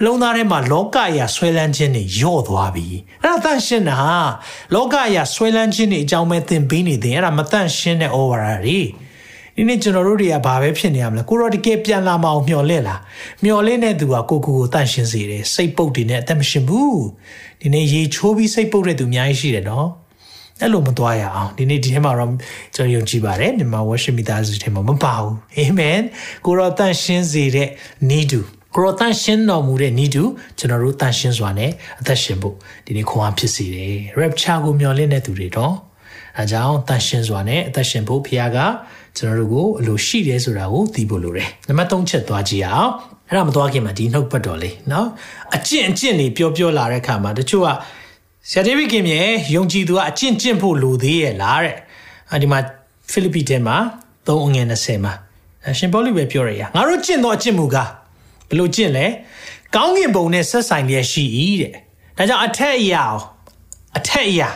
[0.04, 2.87] လုံးသားထဲမှာလောကရာဆွဲလန်းခြင်းတွေညော့သွားပြီ
[3.22, 3.98] အဲ့ဒါတန့်ရှင်းတာ
[4.74, 8.80] လောကရာဆွဲလန်းခြင်းတွေအကြောင်းပဲသင်ပေးနေတယ်အဲ့ဒါမတန့်ရှင်းတဲ့ဩဝါဒတွေ
[9.56, 13.00] ဒီနေ့ကျွန်တော်တို့တွေကဘာပဲဖြစ်နေရမလဲကိုရောတကယ်ပြန်လာမအောင်မျှော်လင့်လား
[13.42, 17.00] မျှော်လင့်တဲ့သူကကိုကိုကိုတန့်ရှင်းစေတယ်စိတ်ပုတ်တွေနဲ့အသက်မရှင်ဘူး
[17.61, 19.88] ဒီနေ့ရေချိုးပြီးစိတ်ပုတ်တဲ့သူအများကြီးရှိတယ်နော်
[20.61, 22.31] အဲ့လိုမသွားရအောင်ဒီနေ့ဒီထဲမှာတော့
[22.75, 25.99] ကျွန်တော်ယုံကြည်ပါတယ်မြန်မာ worship မိသားစုထဲမှာမပါဘူးအာမင်
[26.45, 27.69] ကိုရောတန့်ရှင်းစေတဲ့
[28.09, 28.39] နီးတူ
[28.75, 30.23] ကိုရောတန့်ရှင်းတော်မူတဲ့နီးတူ
[30.57, 35.73] ကျွန်တော်တို့တန့်ရှင်းစွာနဲ့အသက်ရှင်ဖို့ဒီနေ့ခွန်အားဖြစ်စေတယ် rapture ကိုမျှော်လင့်တဲ့သူတွေတော့
[36.38, 38.59] အဲကြောင့်တန့်ရှင်းစွာနဲ့အသက်ရှင်ဖို့ဖခင်က
[39.17, 42.91] ကျွန်တော်တို့ကိုအလိုရှိတယ်ဆိုတာကိုသိဖို့လိုတယ်နံပါတ်3ချက်သွားကြည့်အောင်
[43.29, 45.05] အဲ့ဒါမသွားခင်မှာဒီနှုတ်ပတ်တော်လေးเนาะ
[45.55, 47.69] အကျင့်အကျင့်တွေပြောပြောလာတဲ့အခါမှာတချို့က
[48.48, 49.20] ဆရာဒေးဗစ်ကင်မြေ
[49.55, 51.76] ယုံကြည်သူကအကျင့်ကျင့်ဖို့လိုသေးရဲ့လားတဲ့
[52.42, 52.59] ဒီမှာ
[53.11, 53.76] ဖိလိပ္ပိထဲမှာ
[54.26, 55.14] 3အငယ်20မှာ
[55.79, 57.90] ရှင်ပေါလုပဲပြောရရငါတို့ကျင့်တော့အကျင့်မူကား
[58.48, 59.07] ဘလို့ကျင့်လဲ
[59.74, 61.24] ကောင်းကင်ဘုံနဲ့ဆက်ဆိုင်လျက်ရှိ၏
[61.62, 61.72] တဲ့
[62.16, 63.05] ဒါကြောင့်အထက်အရာ
[63.98, 64.48] အထက်အရာ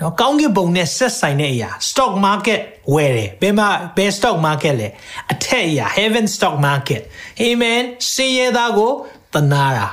[0.00, 2.60] နော်ကောင်းကင်ဘုံနဲ့ဆက်ဆိုင်တဲ့အရာ stock market
[2.94, 4.88] ဝယ်တယ်ဘယ်မှာဘယ် stock market လဲ
[5.32, 7.02] အထက်အရာ heaven stock market
[7.42, 8.92] amen စင်ရသားကို
[9.34, 9.88] တနာတာ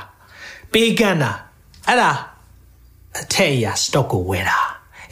[0.72, 1.32] ပေးကမ်းတာ
[1.88, 2.12] အဲ့ဒါ
[3.22, 4.58] အထက်အရာ stock ကိုဝယ်တာ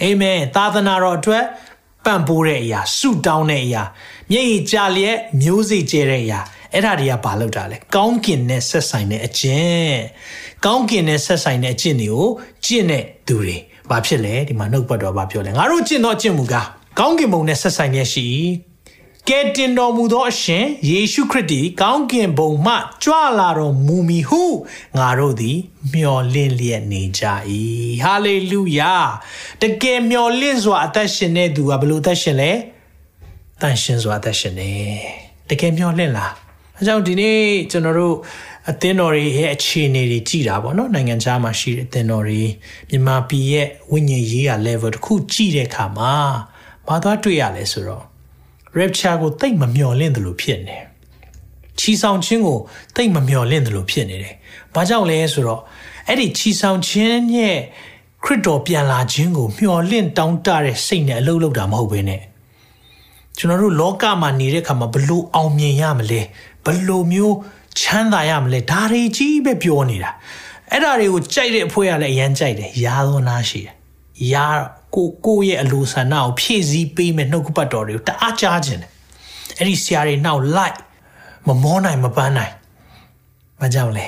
[0.03, 1.45] အာမင်သာသနာတော်အတွက်
[2.05, 3.83] ပံ့ပိုးတဲ့အရာဆုတောင်းတဲ့အရာ
[4.31, 6.41] မျက်ရည်ကျလျက်မျိုးစေ့ကျဲတဲ့အရာ
[6.73, 9.97] အဲ့ဒါတွေကဘာလို့တာလဲကောင်းကင်နဲ့ဆက်ဆိုင်တဲ့အကျင့်
[10.65, 12.29] ကောင်းကင်နဲ့ဆက်ဆိုင်တဲ့အကျင့်တွေကို
[12.65, 13.57] ကျင့်တဲ့သူတွေ
[13.91, 16.67] ဘာဖြစ်လဲဒီမှာနှုတ်ပတ်တော်ဘာပြောလဲငါတို့ကျင့်တော့ကျင့်မူကား
[16.99, 18.27] ကောင်းကင်ဘုံနဲ့ဆက်ဆိုင်ရရှိ
[19.31, 24.43] ကဲတင်တော်မူသောအရှင်ယေရှုခရစ်သည်ကောင်းကင်ဘုံမှကြွလာတော်မူမီဟု
[24.97, 25.59] ငါတို့သည်
[25.93, 27.23] မျှော်လင့်လျက်နေကြ၏
[28.03, 28.95] ဟာလေလုယာ
[29.63, 32.53] တကယ်မျှော်လင့်စွာအသက်ရှင်တဲ့သူကဘယ်လိုအသက်ရှင်လဲ
[33.61, 34.73] တန်ရှင်စွာအသက်ရှင်နေ
[35.49, 36.33] တကယ်မျှော်လင့်လား
[36.77, 37.39] အဲကြောင့်ဒီနေ့
[37.71, 38.17] ကျွန်တော်တို့
[38.71, 42.43] အသင်းတော်တွေရဲ့အခြေအနေတွေကြည်တာပေါ့နော်နိုင်ငံခြားမှာရှိတဲ့အသင်းတော်တွေ
[42.89, 46.13] မြန်မာပြည်ရဲ့ဝိညာဉ်ရေးရာ level တစ်ခုကြည်တဲ့အခါမှာ
[46.89, 48.14] ဘာသွားတွေ့ရလဲဆိုတော့
[48.79, 50.77] rapture ကိုတိတ်မမျှော်လင့်တယ်လို့ဖြစ်နေ
[51.79, 52.59] ချီဆောင်ခြင်းကို
[52.97, 54.35] တိတ်မမျှော်လင့်တယ်လို့ဖြစ်နေတယ်။
[54.75, 55.61] ဘာကြောင့်လဲဆိုတော့
[56.09, 57.59] အဲ့ဒီချီဆောင်ခြင်းရဲ့
[58.25, 62.21] ခရစ်တော်ပြန်လာခြင်းကိုမျှော်လင့်တောင်းတတဲ့စိတ်နဲ့အလုပ်လုပ်တာမဟုတ်ဘဲနဲ့
[63.39, 66.21] ကျွန်တော်တို့လောကမှာနေတဲ့အခါမှာဘလို့အောင်မြင်ရမလဲ
[66.65, 67.37] ဘလို့မျိုး
[67.81, 70.11] ချမ်းသာရမလဲဒါတွေကြီးပဲပြောနေတာ
[70.71, 73.75] အဲ့ဒါတွေကိုကြိုက်တဲ့အဖွဲ့ကလည်းအရန်ကြိုက်တယ်ရာသောနာရှိတယ်
[74.33, 74.47] ရာ
[74.95, 78.91] ကိုကိုရဲ့အလိုဆန္ဒကိုဖြည့်ဆည်းပေးမယ်နှုတ်ကပတ်တော်တွေကိုတအားကြားခြင်းတယ်
[79.59, 80.77] အဲ့ဒီဆရာတွေနောက်လိုက်
[81.47, 82.55] မမောနိုင်မပန်းနိုင်
[83.61, 84.07] မကြောက်လဲ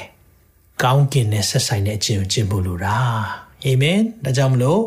[0.82, 2.96] ကောင်းကင်နဲ့ဆက်ဆိုင်တဲ့အကျင့်ကိုကျင့်ဖို့လိုတာ
[3.64, 4.82] အာမင်ဒါကြောင့်မလို့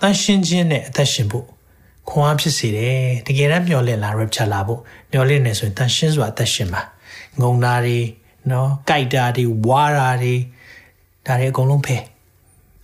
[0.00, 1.46] တန်ရှင်းခြင်းနဲ့အသက်ရှင်ဖို့
[2.08, 4.80] ခွန်အားဖြစ်စေတယ်တကယ်တမ်းမျောလင့်လာ rapture လာဖို့
[5.12, 6.82] မျောလင့်နေဆိုရင်တန်ရှင်းစွာအသက်ရှင်ပါ
[7.40, 7.98] ငုံတာတွေ
[8.50, 10.34] နော်ကြိုက်တာတွေဝါတာတွေ
[11.26, 12.02] ဒါတွေအကုန်လုံးဖယ်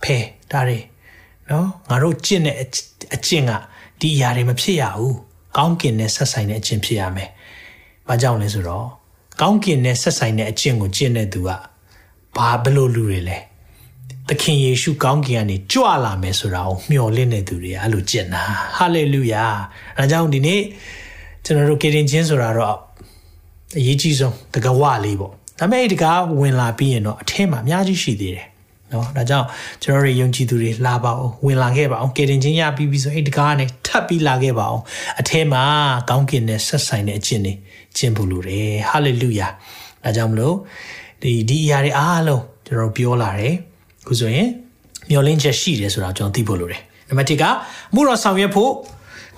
[0.03, 0.77] ဖယ်ဒါတွေ
[1.49, 2.55] နော်ငါတို့ကျင့်တဲ့
[3.15, 3.51] အကျင့်က
[3.99, 5.15] ဒီအရာတွေမဖြစ်ရဘူး
[5.57, 7.29] ကောင်းကင်နဲ့ဆက်ဆိုင်တဲ့အကျင့်ဖြစ်ရမယ်။
[8.07, 8.87] ဘာကြောင့်လဲဆိုတော့
[9.41, 11.49] ကောင်းကင်နဲ့ဆက်ဆိုင်တဲ့အကျင့်ကိုကျင့်တဲ့သူက
[12.35, 13.37] ဘာဘလို့လူတွေလဲ။
[14.27, 18.43] သခင်ယေရှုကောင်းကင်ကနေကြွလာမယ်ဆိုတာကိုမျှော်လင့်နေသူတွေအဲ့လိုကျင့်တာ။
[18.77, 19.45] ဟာလေလုယာ။
[19.97, 20.61] ဒါကြောင့်ဒီနေ့
[21.45, 22.77] ကျွန်တော်တို့ကေရင်ချင်းဆိုတာတော့
[23.77, 26.05] အရေးကြီးဆုံးတကဝလေးပေါ့။ဒါပေမဲ့ဒီက
[26.39, 28.47] ဝင်လာပြီးရင်တော့အထင်းမှာအများကြီးရှိသေးတယ်။
[28.91, 29.47] နော်ဒါကြောင့်
[29.83, 34.83] ကျွန်တော်တို့ယုံကြည်သူတွေလာပါအောင်ဝင်လာခဲ့ပါအောင်ကေတင်ချင်းရပြီးပြီဆိုအဲ့ဒီကားနဲ့ထပ်ပြီးလာခဲ့ပါအောင်
[35.19, 35.63] အထဲမှာ
[36.09, 37.53] ကောင်းကင်နဲ့ဆက်ဆိုင်တဲ့အခြင်းတွေ
[37.97, 39.47] ကျင့်ဖို့လိုတယ်ဟာလေလုယာ
[40.03, 40.55] ဒါကြောင့်မလို့
[41.21, 43.55] ဒီဒီအရာတွေအားလုံးကျွန်တော်ပြောလာတယ်
[44.07, 44.47] ခုဆိုရင်
[45.09, 47.43] မျောလင်းချက်ရှိတယ်ဆိုတာကျွန်တော်သိဖို့လိုတယ်နံပါတ်1က
[47.93, 48.71] မှုတော်ဆောင်ရွက်ဖို့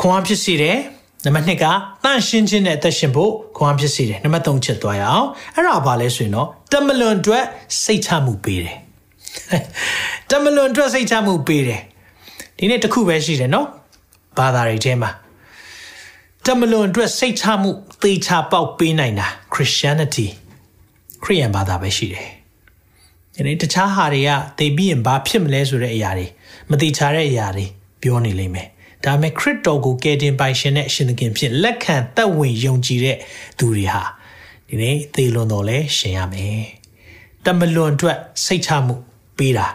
[0.02, 0.78] ခွန်အားဖြစ်စေတယ်
[1.26, 1.66] နံပါတ်2က
[2.04, 7.44] တန့်ရှင်းခြင်းနဲ့အသက်ရှင်ဖို့ခွန်အားဖြစ်စေတယ်နံပါတ်3ချက်သွားရအောင်အဲ့ဒါဘာလဲဆိုရင်တော့တမလွန်အတွက်
[7.84, 8.78] စိတ်ချမှုပေးတယ်
[10.30, 11.82] တမလွန်အတွက်စိတ်ချမှုပေးတယ်
[12.58, 13.68] ဒီနေ့တခုပဲရှိတယ်နော်
[14.38, 15.12] ဘာသာတွေထဲမှာ
[16.46, 20.28] တမလွန်အတွက်စိတ်ချမှုသေချာပေါက်ပေးနိုင်တာ Christianity
[21.24, 22.28] ခရိယန်ဘာသာပဲရှိတယ်
[23.36, 26.28] ဒီနေ့တခြားဟာတွေကသိပြီးရင်ဘာဖြစ်မလဲဆိုတဲ့အရာတွေ
[26.70, 27.66] မသေချာတဲ့အရာတွေ
[28.02, 28.68] ပြောနေလိမ့်မယ်
[29.06, 33.18] ဒါပေမဲ့ခရစ်တော်ကိုကယ်တင်ပိုင်ရှင်တဲ့အရှင်သခင်ဖြစ်လက်ခံသက်ဝင်ယုံကြည်တဲ့
[33.58, 34.04] သူတွေဟာ
[34.68, 36.64] ဒီနေ့သေလွန်တော်လဲရှင်ရမယ်
[37.46, 38.96] တမလွန်အတွက်စိတ်ချမှု
[39.42, 39.68] ပေးတာ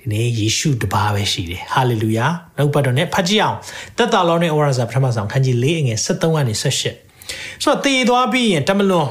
[0.00, 3.58] ဒီနေ့ယေရှုတပါးပဲရှိတယ်ဟာလေလုယာနှုတ်ပတ်တော်နဲ့ဖတ်ကြည့်အောင်
[3.98, 9.08] တက်တာလောနဲ့ဩဝါဒစာပထမဆုံးခန်းကြီး၄အငယ်73ကနေ78ဆိုတော့တည်သွားပြီးရင်တမလွန်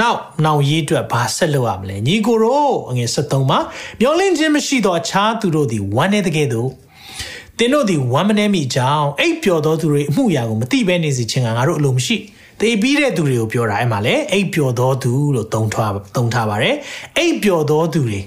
[0.00, 3.58] နောက်နောက်ရေးအတွက်ဘာဆက်လုပ်ရမလဲညီကိုတို့အငယ်73မှာ
[4.00, 6.70] မျောလင့်ခြင်းမရှိသောအခြားသူတို့သည်ဝမ်းနေတဲ့ကဲ့သို့
[7.58, 12.16] တင်းတို့သည်ဝမ်းမနေမိကြောင်းအိပ်ပျော်သောသူတွေအမှုရာကိုမသိဘဲနေစေခြင်းကငါတို့အလိုမရှိ
[12.60, 16.76] တေးပြီးတဲ့သူတွေကိုပြောတာအဲ့မှာလေအိပ်ပျော်သောသူလို့သုံးထားသုံးထားပါတယ်
[17.16, 18.20] အိပ်ပျော်သောသူတွေ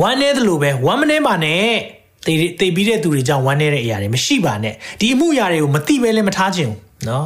[0.00, 1.66] ဝမ်းနေတယ်လို့ပဲဝမ်းမနေပါနဲ့
[2.26, 6.72] တေးတေးပြီးတဲ့သူတွေကြောင့်ဝမ်းနေတဲ့အရာတွေမရှိပါနဲ့ဒီအမှုရာတွေကိုမသိဘဲလည်းမထားခြင်း
[7.06, 7.24] เนาะ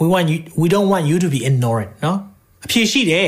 [0.00, 2.16] we want you we don't want you to be ignorant เนาะ
[2.64, 3.26] အဖြေရှိတယ်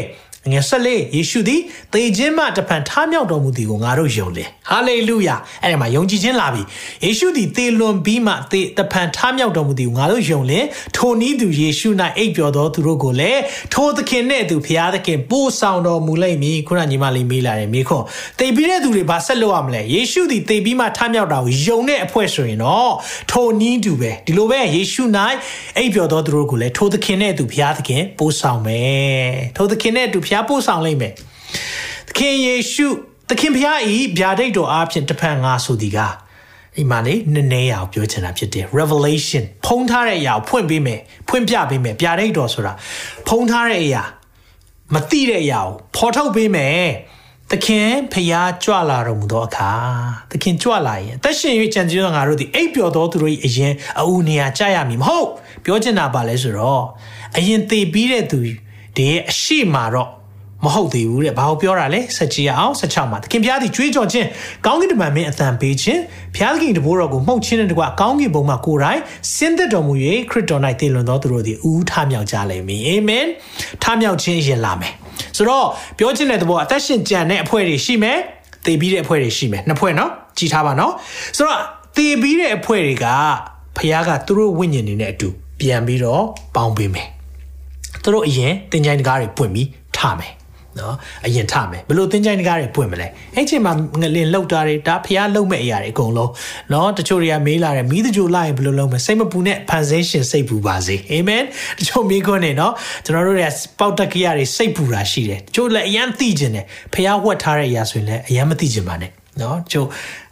[0.52, 1.62] ငယ်ဆက်လေးယေရှုသည်
[1.94, 6.62] သေခြင်းမှတဖန်ထားမြောက်တော်မူသည်ကိုငါတို့ယုံတယ်ဟာလေလုယာအဲ့ဒီမှာယုံကြည်ခြင်းလာပြီ
[7.06, 13.42] ယေရှုသည်သေလွန်ပြီးမှသေတဖန်ထားမြောက်တော်မူသည်ကိုငါတို့ယုံလင်ထိုနည်းသူယေရှု၌အိပ်ပျော်တော်သူတို့ကိုလည်း
[13.74, 18.06] ထိုသခင်နဲ့သူဖျားသခင်ပို့ဆောင်တော်မူလိမ့်မည်ခုနညီမလေးမေးလာတယ်မိခွန်း
[18.40, 22.94] သေပြီးတဲ့သူတွေဘာဆက်လုပ်ရမလဲယေရှုသည်သေပြီးမှထားမြောက်တာကိုယုံတဲ့အဖွဲ့ဆိုရင်တော့
[23.32, 25.04] ထိုနည်းသူပဲဒီလိုပဲယေရှု၌
[25.78, 31.14] အိပ်ပျော်တော်သူတို့ကိုလည်းထိုသခင်နဲ့သူဖျားသခင်ပို့ဆောင်မယ်ထိုသခင်နဲ့သူဖျားပို့ဆောင်လိမ့်မယ်
[32.08, 32.88] သခင်ယေရှု
[33.30, 36.00] သခင်ဖျားဤဗျာဒိတ်တော်အားဖြင့်တဖန်ငါဆိုသည်က
[36.76, 42.74] အိမ်မှာလေနည်းနည်းရအောင်ပြောချင်တာဖြစ်တယ် revelation ဖုံးထားတဲ့အရာကိုဖွင့်ပေးမယ်ဖွင့်ပြပေးမယ်ဗျာဒိတ်တော်ဆိုတာ
[43.28, 44.04] ဖုံးထားတဲ့အရာ
[44.94, 46.86] မသိတဲ့အရာကိုဖော်ထုတ်ပေးမယ်
[47.52, 49.72] သခင်ဖျားကြွလာတော်မူသောအခါ
[50.32, 55.28] သခင်ကြွလာရင်အသက်ရှင်၍ကြံစည်သောငါတို့သည်အိပ်ပျော်သောသူတို့၏အရင်အူနေရာကြရမည်မဟုတ်
[55.64, 56.84] ပြောချင်တာပါလဲဆိုတော့
[57.38, 58.40] အရင်သေပြီးတဲ့သူ
[58.98, 60.10] တွေရဲ့အရှိမာတော့
[60.66, 64.28] မဟုတ်သေးဘူးတဲ့ဘာကိုပြောတာလဲဆက်ကြည့်အောင်16မှာသခင်ဘုရားသည်ကြွေးကြော်ခြင်း
[64.66, 66.02] ကောင်းကင်တမန်မင်းအသံပေးခြင်း
[66.36, 69.00] ဘုရားသခင်တဘိုးတော်ကိုမှုတ်ခြင်းနဲ့တကွကောင်းကင်ဘုံမှာကိုယ်တိုင်
[69.36, 69.94] ဆင်းသက်တော်မူ၍
[70.30, 73.26] ခရစ်တော်၌တည်လွန်သောသူတို့သည်ဦးထမြောက်ကြလိမ့်မည်အာမင်
[73.84, 74.94] ထမြောက်ခြင်းရင်လာမယ်
[75.38, 75.68] ဆိုတော့
[75.98, 78.18] ပြောခြင်းတဲ့သဘောအသက်ရှင်ကြံတဲ့အဖွဲ့တွေရှိမယ်
[78.66, 80.94] သေပြီးတဲ့အဖွဲ့တွေရှိမယ်နှစ်ဖွဲ့နော်ကြည်ထားပါနော်
[81.38, 81.60] ဆိုတော့
[81.96, 83.06] သေပြီးတဲ့အဖွဲ့တွေက
[83.78, 85.28] ဘုရားကသူတို့ဝိညာဉ်တွေနဲ့အတူ
[85.60, 86.24] ပြန်ပြီးတော့
[86.56, 87.08] ပေါင်းပေးမယ်
[88.04, 89.68] သူတို့အရင်တင်ကြိုင်တကားတွေပွင့်ပြီး
[89.98, 90.32] ထမယ်
[90.80, 96.32] နော်အရင်ထမယ်ဘလို့သင်္ချိုင်းတကားတွေပွင့်မလဲအဲ့ချိန်မှာငလင်လောက်တာတွေဒါဖျားလုံမဲ့အရာတွေအကုန်လုံး
[96.74, 101.44] နော်တချို့တွေကမေးလာတယ်မီးတကြိုလိုက်ရင်ဘလို့လုံးမစိတ်မပူနဲ့ဖန်ဆင်းရှင်စိတ်ပူပါစေအာမင်
[101.78, 102.74] တချို့မိခွန်းနေနော်
[103.06, 103.48] ကျွန်တော်တို့တွေ
[103.80, 109.88] ပေါက်တက်ကရတွေစိတ်ပူတာရှိတယ်တချို့လည်းအရန်သိကျင်တယ်ဖျားဝတ်ထားတဲ့အရာဆိုရင်လည်းအရန်မသိကျင်ပါနဲ့နော်ကျို့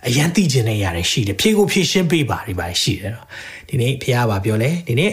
[0.08, 3.26] အရန်သိကျင်တဲ့ຢာတွေရှိတယ်ဖြေကိုဖြေရှင်းပေးပါဒီပါရှိတယ်နော်
[3.69, 5.12] ဒီနေ့ဖះပါပြောလဲဒီနေ့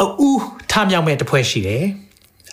[0.00, 0.40] အူး
[0.70, 1.84] ထမြောက်မဲ့တစ်ဖွဲ့ရှိတယ်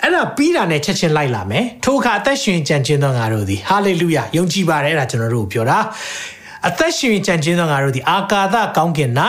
[0.03, 5.79] အဲ့ဒါပြီးတာနဲ့ချက်ချင်းလိုက်လာမယ်ထိုအခါအသက်ရှင်ကြံ့ကျင်းသောငါတို့သည်ဟာလေလုယာယုံကြည်ပါတယ်အဲ့ဒါကျွန်တော်တို့ပြောတာ
[6.67, 9.11] အသက်ရှင်ကြံ့ကျင်းသောငါတို့သည်အာကာသကောင်းကင်၌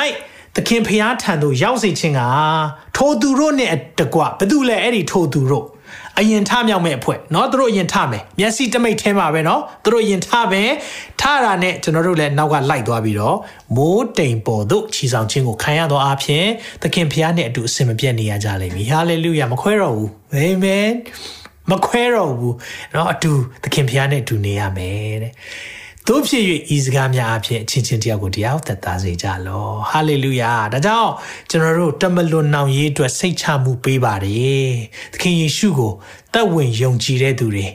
[0.56, 2.22] သခင်ဖျားထံသို့ရောက်စေခြင်းက
[2.96, 5.66] ထိုသူတို့နဲ့တကွဘယ်သူလဲအဲ့ဒီထိုသူတို့
[6.19, 10.69] အရင်ထမြောက်မဲ့အဖွဲ့เนาะသူတို့အရင်ထမယ်မျက်စိတမိတ်ထဲမှာပဲเนาะသူတို့အရင်ထမယ်
[11.21, 13.37] ထတာနဲ့ကျွန်တော်တို့လည်းနောက်ကလိုက်သွားပြီးတော့
[13.75, 16.45] မိုးတိမ်ပေါ်သို့ခြီဆောင်ခြင်းကိုခံရသောအဖြစ်
[16.81, 20.89] သခင်ဖျားနဲ့အတူအစင်မပြတ်နေရကြလိမ့်မည်ဟာလေလုယာမခွဲတော့ဘူးအာမင်
[21.71, 22.55] မခွဲတော့ဘူး
[22.93, 23.31] เนาะအတူ
[23.63, 25.33] သခင်ဖျားနဲ့အတူနေရမယ်တဲ့
[26.08, 26.44] တို့ဖြစ်၍
[26.76, 31.10] ဤစကားများအဖြစ်အချင်းချင်းတယောက်ကိုတရားသက်သာစေကြလောဟာလေလုယာဒါကြောင့်
[31.50, 34.70] ကျွန်တော်တို့တမလွန်နောင်ရေးအတွက်စိတ်ချမှုပေးပါတယ်
[35.12, 35.92] သခင်ယေရှုကို
[36.34, 37.66] တတ်ဝင်ယုံကြည်တဲ့သူတွေ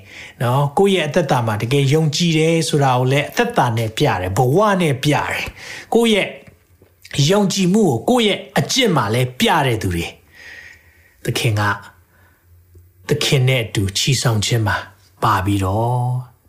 [0.41, 5.45] နော်ကိုယ့်ရဲ့အသက်တာမှာတကယ်ယုံကြည်တယ်ဆိုတာကိုလည်းအသက်တာနဲ့ပြတယ်ဘဝနဲ့ပြတယ်
[5.93, 6.27] ကိုယ့်ရဲ့
[7.29, 10.05] ယုံကြည်မှုကိုကိုယ့်ရဲ့အကျင့်မှာလည်းပြတဲ့သူတွေ
[11.25, 11.61] သခင်က
[13.09, 14.77] သခင်နဲ့အတူချီဆောင်ခြင်းမှာ
[15.23, 15.97] ပါပြီးတော့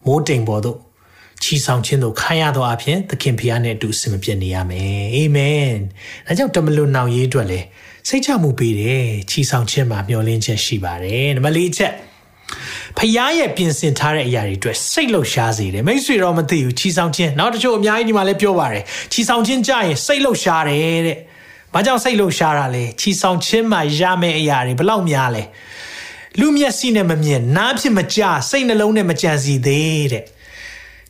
[0.07, 0.79] မိုးတိမ်ပေါ်သို့
[1.43, 5.73] ချီဆောင်ခြင်းတို့ခံရသောအဖြစ်သခင်ဖျားနဲ့အတူဆင်မပြတ်နေရမယ်အာမင်
[6.27, 7.67] ဒါကြောင့်တမလွန်နောင်ရေးအတွက်လည်း
[8.09, 11.93] စိတ်ချမှုပေးတယ်ချီဆောင်ခြင်းမှာမျှော်လင့်ချက်ရှိပါတယ်နံပါတ်၄ချက်
[12.99, 21.19] ဖျားရဲ့ပြင်ဆင်ထားတဲ့အရာတွေအတွက်စိတ်လှုပ်ရှားစေတယ်မိတ်ဆွေတော့မသိဘူးချီဆောင်ခြင်းနောက်တချို့အများကြီးဒီမှာလည်းပြောပါတယ်ချီဆောင်ခြင်းကြရင်စိတ်လှုပ်ရှားတယ်တဲ့
[21.75, 25.43] ဘာကြောင့်စိတ်လှုပ်ရှားတာလဲချီဆောင်ခြင်းမှာရမယ့်အရာတွေဘလောက်များလဲ
[26.41, 28.21] လူမျက်စိနဲ့မမြင်နားဖြစ်မကြ
[28.51, 30.25] စိတ်နှလုံးနဲ့မကြံစီသေးတဲ့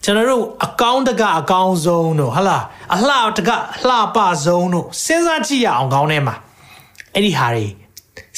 [0.04, 6.34] ကျွန်တော်တို့အကောင်းတကအကောင်းဆုံးတို့ဟလားအလှတကအလှပဆုံးတို့စဉ်းစားကြည့်ရအောင်ကောင်းထဲမှာ
[7.14, 7.66] အဲ့ဒီဟာတွေ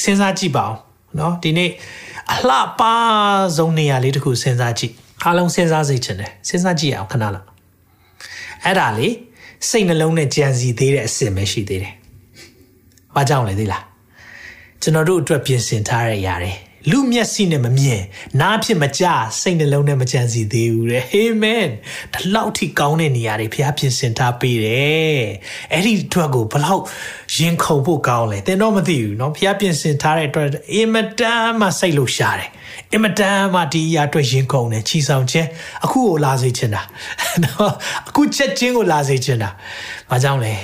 [0.03, 0.79] စဉ်းစားကြည့်ပါအောင်
[1.19, 1.69] နော်ဒီနေ့
[2.33, 2.81] အလှပ
[3.57, 4.93] ဆုံးနေရာလေးတခုစဉ်းစားကြည့်
[5.23, 7.45] အားလုံးစဉ်းစားစေချင်တယ်စဉ်းစားကြည့်ရအောင်ခဏလောက်
[8.65, 9.07] အဲ့ဒါလေ
[9.69, 11.93] စိတ်နှလုံးနဲ့ကြံစီသေးတဲ့အစင်ပဲရှိသေးတယ်။
[13.15, 13.83] ဘာကြောင့်လဲသိလား။
[14.81, 16.51] ကျွန်တော်တို့အတွက်ပြင်ဆင်ထားတဲ့အရာတွေ။
[16.90, 18.02] လူမျက်စိနဲ့မမြင်
[18.40, 19.04] နားဖြစ်မကြ
[19.40, 21.66] စိတ်နှလုံးနဲ့မကြံစီသေးဘူးတဲ့အာမင်
[22.12, 25.22] ဒီလောက်ထိကောင်းတဲ့နေရာတွေဘုရားပြင်ဆင်ထားပေးတယ်
[25.72, 26.82] အဲ့ဒီအတွက်ကိုဘလောက်
[27.36, 32.50] ရင်ခုန်ဖို့ကောင်းလဲသင်တော့မသိဘူးเนาะဘုရားပြင်ဆင်ထားတဲ့အတွက်အင်မတန်မှစိတ်လို့ရှားတယ်
[32.92, 35.48] အင်မတန်မှဒီအရာအတွက်ရင်ခုန်တယ်ချီဆောင်ခြင်း
[35.84, 36.82] အခုကိုလာစေချင်တာ
[37.40, 37.70] เนาะ
[38.08, 39.50] အခုချက်ချင်းကိုလာစေချင်တာ
[40.10, 40.54] ဘာကြောင့်လဲ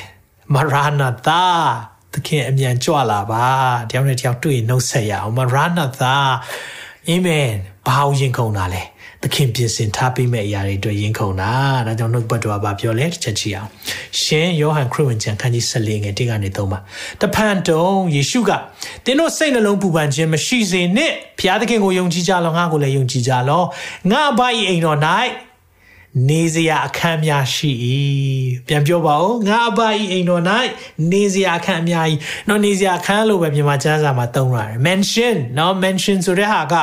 [0.54, 1.30] မရဏတာသ
[2.27, 3.45] ခင်အမြန်ကြွလာပါ
[3.89, 6.15] တယောက်နဲ့တယောက်တွေ့နှုတ်ဆက်ရအောင်မရဏသာ
[7.07, 7.49] အာမင်
[7.87, 8.83] ဘာကိုရင်ခုန်တာလဲ
[9.23, 11.51] သခင်ပြင်ဆင်ထားပေးမဲ့အရာတွေအတွက်ရင်ခုန်တာ
[11.87, 13.69] ဒါကြောင့်နှုတ်ပတ်တော်ကပြောလဲတစ်ချက်ချီအောင်
[14.21, 16.79] ရှင်ယောဟန်ခရစ်ဝင်ကျမ်းခန်းကြီး14ငယ်1ကနေ3ပါ
[17.21, 18.51] တဖန်တုံယေရှုက
[19.05, 23.63] တင်းတို့စိတ်နှလုံးပူပန်ခြင်းမရှိစေနဲ့ဘုရားသခင်ကိုယုံကြည်ကြလောငါကိုလည်းယုံကြည်ကြလော
[24.11, 24.99] ငါအဘ၏အိမ်တော်၌
[26.29, 27.71] နေစရာအခန်းများရှိ၏
[28.67, 30.43] ပြန်ပြောပါဦးငါအဘဤအိမ်တော်၌
[31.11, 36.75] နေစရာအခန်းအများကြီးနော်နေစရာအခန်းလို့ပဲမြန်မာကျမ်းစာမှာသုံးရတယ် mention နော် mention ဆိုတဲ့ဟာက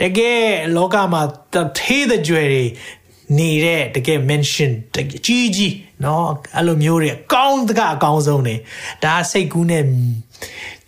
[0.00, 0.42] တကယ်
[0.76, 1.22] လောကမှာ
[1.54, 2.64] သေးတဲ့ကြွယ်တွေ
[3.38, 4.70] နေတဲ့တကယ် mention
[5.26, 5.74] ကြီးကြီး
[6.04, 6.26] နော်
[6.56, 8.54] အဲ့လိုမျိုးတွေအကောင်းတကအကောင်းဆုံးနေ
[9.04, 9.84] ဒါစိတ်ကူးနဲ့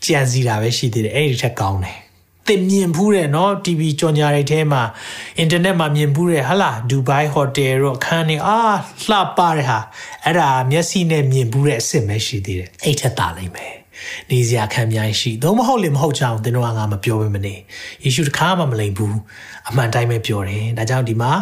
[0.05, 2.04] ကြံစီတာပဲရှိသေးတယ်အဲ့ဒီထက်ကောင်းတယ်
[2.47, 4.83] သင်မြင်ဖူးတယ်နော် TV ကြော်ညာတွေထဲမှာ
[5.39, 8.59] အင်တာနက်မှာမြင်ဖူးတယ်ဟလာဒူဘိုင်းဟိုတယ်တို့အခန်းနေအာ
[9.11, 9.79] လှပတဲ့ဟာ
[10.25, 13.75] အဲ့ဒါမျက်စိနဲ့မြင်ဖူးတဲ့အစ်စ်ပဲရှိသေးတယ်အဲ့ထက်တာလိမ့်မယ်
[14.31, 17.55] နေစရာခံများရှိသို့မဟုတ်လေမဟုတ်ကြအောင်သင်တို့ကငါမပြောဘဲမနေ
[18.05, 19.17] ယေရှုတခါမှမလိမ်ဘူး
[19.69, 21.33] အမှန်တိုင်းပဲပြောတယ်ဒါကြောင့်ဒီမှာ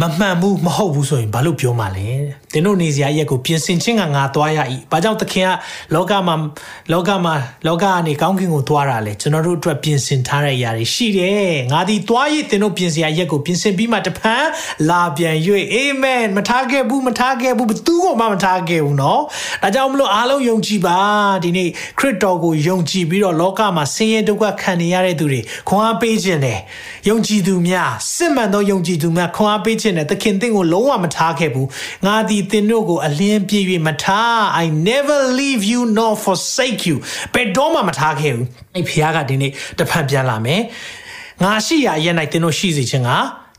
[0.00, 2.08] မမှန်ဘူးမဟုတ်ဘူးဆိုရင်ဘာလို့ပြောမှလဲ
[2.52, 4.58] သင်တို့နေစရာရက်ကိုပြင်ဆင်ခြင်းကငါသွားရ၏
[4.90, 5.50] ဘာကြောင့်သခင်က
[5.94, 6.34] လောကမှာ
[6.92, 7.34] လောကမှာ
[7.66, 14.44] လောကကနေကောင်းကင်ကိုသွားတာလဲကျွန်တော်တို့အတွက်ပြင်ဆင်ထားတဲ့အရာတွေရှိတယ်ငါဒီသွားရည်သင်တို့ပြင်စရာရက်ကိုပြင်ဆင်ပြီးမှတဖန်
[14.88, 15.36] လာပြန်၍
[15.72, 19.20] အာမင်မထားခဲ့ဘူးမထားခဲ့ဘူးဘသူကိုမှမထားခဲ့ဘူးเนาะ
[19.62, 20.98] ဒါကြောင့်မလို့အားလုံးယုံကြည်ပါ
[21.44, 26.60] ဒီနေ့ခရစ်တော်ကိုယုံကြည်ပြီးတော့လောကမှာဆင်းရဲဒုက္ခခံနေရတဲ့သူတွေခွန်အားပေးခြင်းတယ်
[27.08, 31.67] ယုံကြည်သူများစစ်မှန်သောယုံကြည်သူများခွန် ်အားပေးခြင်းနဲ့သခင်သင်ကိုလုံးဝမထားခဲ့ဘူး
[32.05, 36.97] ငါသည်သင်တို့ကိုအလင်းပြည့်၍မထား I never leave you nor forsake you
[37.33, 40.61] ဘယ်တော့မှမထားခဲ့ဘူးအဲ့ဖခင်ကဒီနေ့တဖန်ပြန်လာမယ်
[41.43, 43.11] ငါရှိရာရဲ့၌သင်တို့ရှိစေခြင်းက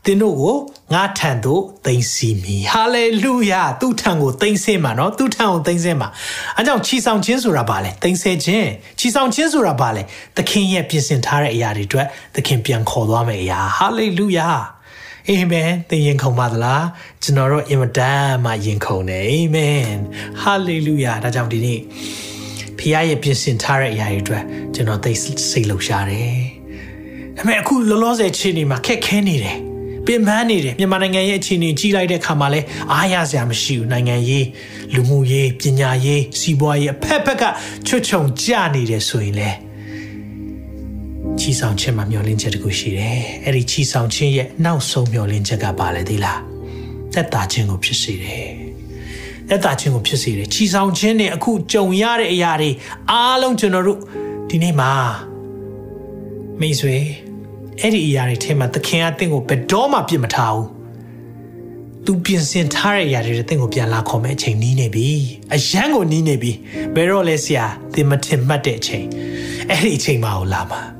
[0.05, 0.55] သင်တို့ကို
[0.93, 6.09] ငါထံသို့သိမ်းစီမည်ဟာလေလုယာသူ့ထံကိုသိမ်းဆင်းမှာနော်သူ့ထံကိုသိမ်းဆင်းမှာ
[6.57, 8.67] အဲကြောင့်ချီဆောင်ခြင်းဆိုတာဘာလဲသိမ်းဆဲခြင်း
[8.99, 10.01] ချီဆောင်ခြင်းဆိုတာဘာလဲ
[10.37, 14.49] သခင်ရဲ့ပြင်ဆင်ထားတဲ့အရာတွေအတွက်သခင်ပြန်ခေါ်သွားမယ့်အရာဟာလေလုယာ
[15.29, 16.85] အာမင်သင်ရင်ခုန်ပါသလား
[17.23, 19.87] ကျွန်တော်တို့အင်မတန်မှရင်ခုန်တယ်အာမင်
[20.41, 21.79] ဟာလေလုယာဒါကြောင့်ဒီနေ့
[22.77, 25.11] ဖခင်ရဲ့ပြင်ဆင်ထားတဲ့အရာတွေအတွက်ကျွန်တော်သိ
[25.51, 26.39] စိတ်လှုပ်ရှားတယ်
[27.37, 29.57] ဒါပေမဲ့အခုလောလောဆယ်ချင်းနေမှာခက်ခဲနေတယ်
[30.05, 32.59] ပင်ပန်းနေတယ်မြန်မာနိုင်ငံရဲ့အခြေအနေကြီးလိုက်တဲ့အခါမှာလဲ
[32.91, 34.45] အားရစရာမရှိဘူးနိုင်ငံရေး
[34.93, 37.43] လူမှုရေးပညာရေးစီးပွားရေးအဖက်ဖက်က
[37.87, 39.49] ချွတ်ချုံကြနေတယ်ဆိုရင်လဲ
[41.39, 46.39] ချီဆောင်ခြင်းမှာမျောလင်းချက်တခုရှိတယ်အဲ့ဒီချီဆောင်ခြင်းရဲ့နောက်ဆုံးမျောလင်းချက်ကပါလေသေးလား
[47.13, 48.49] သက်တာခြင်းကိုဖြစ်စေတယ်
[49.49, 52.71] သက်တာခြင်းကိုဖြစ်စေတယ်ချီဆောင်ခြင်းနဲ့အခုကြုံရတဲ့အရာတွေ
[53.11, 53.99] အားလုံးကျွန်တော်တို့
[54.49, 54.91] ဒီနေ့မှာ
[56.59, 56.95] မိတ်ဆွေ
[57.81, 60.67] အဲ့ဒီအရာတွေထဲမှာသခင်ကတင့်ကိုဘယ်တော့မှပြစ်မထားဘူး။
[62.05, 65.07] तू ပြင်ဆင်ထားတဲ့အရာတွေတင့်ကိုပြန်လာခေါ်မဲ့အချိန်နီးနေပြီ။
[65.53, 66.51] အရန်ကိုနီးနေပြီ။
[66.95, 69.05] ဘယ်တော့လဲဆရာသင်မထင်မှတ်တဲ့အချိန်
[69.69, 70.81] အဲ့ဒီအချိန်မှကိုလာမှာ။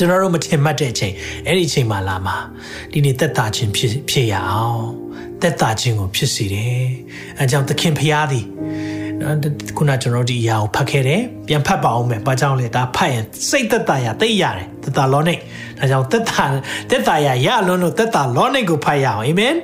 [0.00, 1.14] ကျွန်တော်တို့မထင်မှတ်တဲ့အချိန်
[1.46, 2.36] အဲ့ဒီအချိန်မှလာမှာ
[2.92, 4.84] ဒီနေ့သက်တာခြင်းဖြစ်ဖြစ်ရအောင်
[5.42, 6.84] သက်တာခြင်းကိုဖြစ်စေတယ်။
[7.38, 8.46] အဲကြောင့်သခင်ဖျားသည်
[9.20, 9.36] နော်
[9.76, 15.34] ခုနကျွန်တော်ဒီအရာကိုဖတ်ခဲ့တယ်ပြန်ဖတ်ပါအောင်မယ်ဘာကြောင့်လဲဒါဖတ်ရင်စိတ်သက်သာရသိရတယ်သက်သာလောနိ
[15.84, 16.44] တ်ဒါကြောင့်သက်သာ
[16.90, 19.54] သက်သာရရလွန်းလို့သက်သာလောနိတ်ကိုဖတ်ရအောင်အာမင်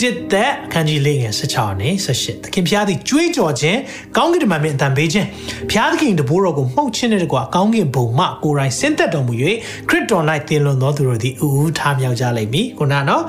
[0.00, 3.78] တစ်သက်အခန်းကြီးလေးငယ်16နဲ့18သခင်ဖျားသည်ကြွေးကြော်ခြင်း
[4.16, 5.26] ကောင်းကင်တမန်မြင့်အတန်ပေးခြင်း
[5.70, 9.32] ဖျားသခင်တဘိုးတော်ကိုမှုတ်ခြင်းနဲ့တကွာကောင်းကင်ဘုံမှကိုယ်တိုင်ဆင်းသက်တော်မူ၍
[9.88, 13.22] ခရစ်တော်၌သင်လွန်သောသူတို့သည်အူအူထားမြောက်ကြလိမ့်မည်ခုနနော်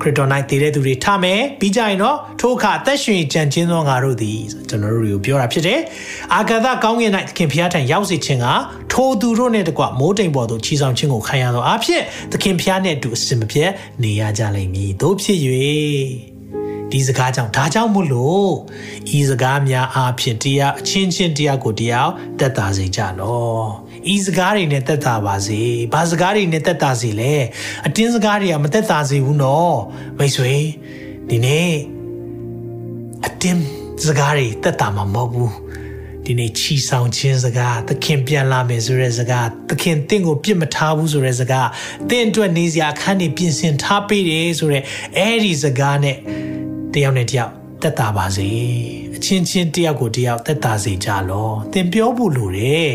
[0.00, 5.80] ခရစ်တော်၌တည်တဲ့သူတွေထားမယ်ပြီးကြရင်တော့ထိုအခါအသက်ရှင်ကြံခြင်းသောငါတို့သည်ကျွန်တော်တို့တွေကိုပြောတာဖြစ်တယ်
[6.34, 8.46] အာဂါသကောင်းကင်၌သခင်ဖျားထံရောက်စေခြင်းက
[8.92, 13.70] ထိုသူတို့နဲ့တကွမိုးတိမ်ပေါ်သို့ချီဆောင်ခြင်းကိုခံရသောအဖြစ်သခင်ဖျားနဲ့အတူအစင်မပြတ်
[14.02, 15.38] နေရကြလိမ့်မည်တို့ဖြစ်၍
[16.92, 18.52] ဒီစကားကြောင့်ဒါကြောင့်မို့လို့
[19.18, 25.60] ဤစကားများအားဖြင့်တရားအချင်းချင်းတရားကိုတရားတက်တာစေကြလော ဤစကားတွေနဲ့တက်တာပါစေ
[25.92, 27.34] ဘာစကားတွေနဲ့တက်တာစေလဲ
[27.86, 29.78] အတင်းစကားတွေကမတက်တာစေဘူးနော်
[30.18, 30.54] မိတ်ဆွေ
[31.28, 31.72] ဒီနေ့
[33.26, 33.62] အတင်း
[34.06, 35.52] စကားတွေတက်တာမှာမဟုတ်ဘူး
[36.24, 41.68] ဒီနေ့ချီဆောင်ခြင်းစကားသခင်ပြန်လာမယ်ဆိုတဲ့စကားသခင်တင့်ကိုပြစ်မထားဘူးဆိုတဲ့စကား
[42.10, 44.82] တင့်အတွက်နေစရာအခန်းတွေပြင်ဆင်ထားပေးတယ်ဆိုတဲ့
[45.16, 46.16] အဲ့ဒီစကားနဲ့
[46.94, 48.50] တယောက်နဲ့တယောက် တက်တာပါစေ
[49.16, 52.92] အချင်းချင်းတယောက်ကိုတယောက်တက်တာစေကြလောသင်ပြောဖို့လိုတယ်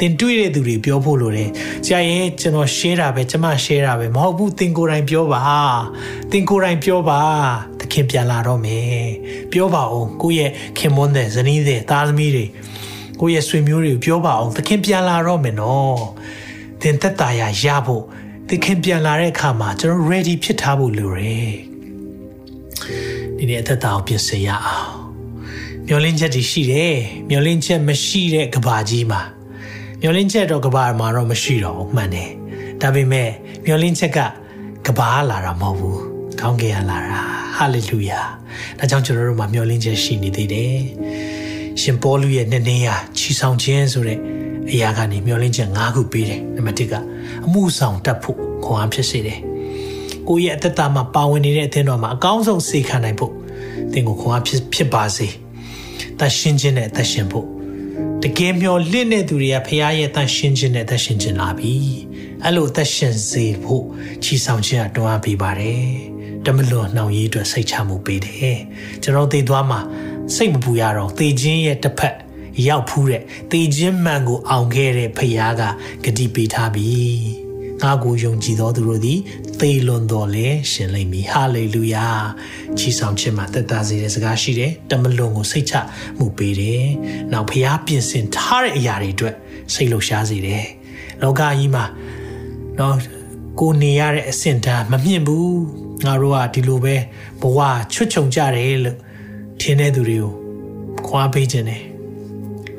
[0.00, 1.50] သင်တွေ့တဲ့သူတွေပြောဖို့လိုတယ်
[1.86, 5.42] ကြာရင်ကျွန်တော် share တာပဲကျွန်မ share တာပဲမဟုတ်ဘူးသင်ကိုယ်တိုင်ပြောပါ
[6.30, 7.20] သင်ကိုယ်တိုင်ပြောပါ
[7.80, 9.04] သခင်ပြန်လာတော့မယ်
[9.52, 12.46] ပြောပါအောင်ကိုယ့်ရဲ့ခင်မွန်းတဲ့ဇနီးတဲ့သားသမီးတွေ
[13.20, 16.00] ကိုယ့်ရဲ့ဆွေမျိုးတွေကိုပြောပါအောင်သခင်ပြန်လာတော့မယ်နော်
[16.82, 18.04] သင်သက်တာရရဖို့
[18.48, 21.65] သခင်ပြန်လာတဲ့အခါမှာကျွန်တော် ready ဖြစ်ထားဖို့လိုတယ်
[23.46, 24.90] ဒီနေ့အသက်တာကိုပြင်ဆင်ရအောင်
[25.86, 26.96] မျောလင်းချက်တွေရှိတယ်
[27.28, 29.20] မျောလင်းချက်မရှိတဲ့ကဘာကြီးမှာ
[30.00, 32.30] မျောလင်းချက်တော့ကဘာမှာတော့မရှိတော့ဘူးမှန်တယ်
[32.80, 33.30] ဒါပေမဲ့
[33.64, 34.18] မျောလင်းချက်က
[34.86, 36.00] ကဘာလာတာမဟုတ်ဘူး
[36.40, 37.22] ကောင်းကင်ကလာတာ
[37.56, 38.20] ဟာလေလုယာ
[38.78, 40.78] ဒါကြောင့်ကျွန်တော်တို့မှာမျောလင်းချက်ရှိနေသေးတယ်
[41.80, 44.18] ရှင်ပေါလုရဲ့နှစ်နေရချီဆောင်ခြင်းဆိုတဲ့
[44.70, 46.94] အရာကနေမျောလင်းချက်၅ခုပေးတယ်နံပါတ်1က
[47.46, 49.40] အမှုဆောင်တတ်ဖို့ခွန်အားဖြစ်စေတယ်
[50.28, 53.35] ကိုယ့်ရဲ့အသက်တာမှာပါဝင်နေတဲ့အသင်းတော်မှာအကောင်းဆုံးစေခံနိုင်ဖို့
[53.92, 55.28] သင်ကိုခွန်အားဖြစ်ဖြစ်ပါစေ။
[56.18, 57.46] တန်ရှင်းခြင်းနဲ့အသက်ရှင်ဖို့
[58.22, 61.74] တကယ်မျောလင့်တဲ့သူတွေကဖခင်ရဲ့တန်ရှင်းခြင်းနဲ့အသက်ရှင်ခြင်းလာပြီ။
[62.44, 63.84] အဲ့လိုအသက်ရှင်စေဖို့
[64.22, 65.88] ချီဆောင်ခြင်းအတွန်းအားပေးပါတယ်။
[66.44, 68.58] တမလွန်နှောင်ရည်အတွက်စိတ်ချမှုပေးတယ်။
[69.02, 69.80] ကျွန်တော်သိသွားမှာ
[70.34, 72.16] စိတ်မပူရတော့သေခြင်းရဲ့တစ်ဖက်
[72.68, 75.62] ရောက်ဖူးတဲ့သေခြင်းမှန်ကိုအောင်ခဲ့တဲ့ဖခင်က
[76.04, 76.92] ဂတိပေးထားပြီ။
[77.82, 79.18] ငါကိုယုံကြည်သောသူတို့သည်
[79.60, 82.06] သေလွန်တော်လဲရှင်လိမ့်မည်ဟာလေလုယာ
[82.78, 85.74] ချီဆောင်ခြင်းမှာတက်တာစေတဲ့စကားရှိတယ်တမလွန်ကိုစိတ်ချ
[86.18, 86.84] မှုပေးတယ်
[87.32, 89.34] နောက်ဖျားပြင်ဆင်ထားတဲ့အရာတွေအတွက်
[89.74, 90.66] စိတ်လှရှားစေတယ်
[91.22, 91.84] လောကကြီးမှာ
[92.78, 92.96] နော်
[93.60, 95.50] ကိုနေရတဲ့အဆင့်တန်းမမြင့်ဘူး
[96.04, 96.96] ငါတို့ကဒီလိုပဲ
[97.40, 97.58] ဘဝ
[97.92, 98.98] ချွတ်ချုံကြတယ်လို့
[99.60, 100.32] ထင်တဲ့သူတွေကို
[101.06, 101.82] ခွာပေးခြင်းတယ်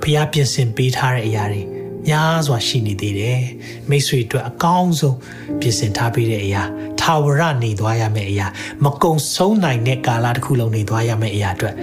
[0.01, 1.61] ဖျားပြင်ဆင်ပေးထားတဲ့အရာတွေ
[2.07, 3.41] များစွာရှိနေသေးတယ်
[3.89, 5.17] မိတ်ဆွေအတွက်အကောင်းဆုံး
[5.59, 6.63] ပြင်ဆင်ထားပေးတဲ့အရာ
[7.01, 8.47] ထာဝရနေသွားရမယ့်အရာ
[8.83, 11.75] မကုံဆုံးနိုင်တဲ့ကာလတစ်ခုလုံးနေသွားရမယ့်အရာအတွက်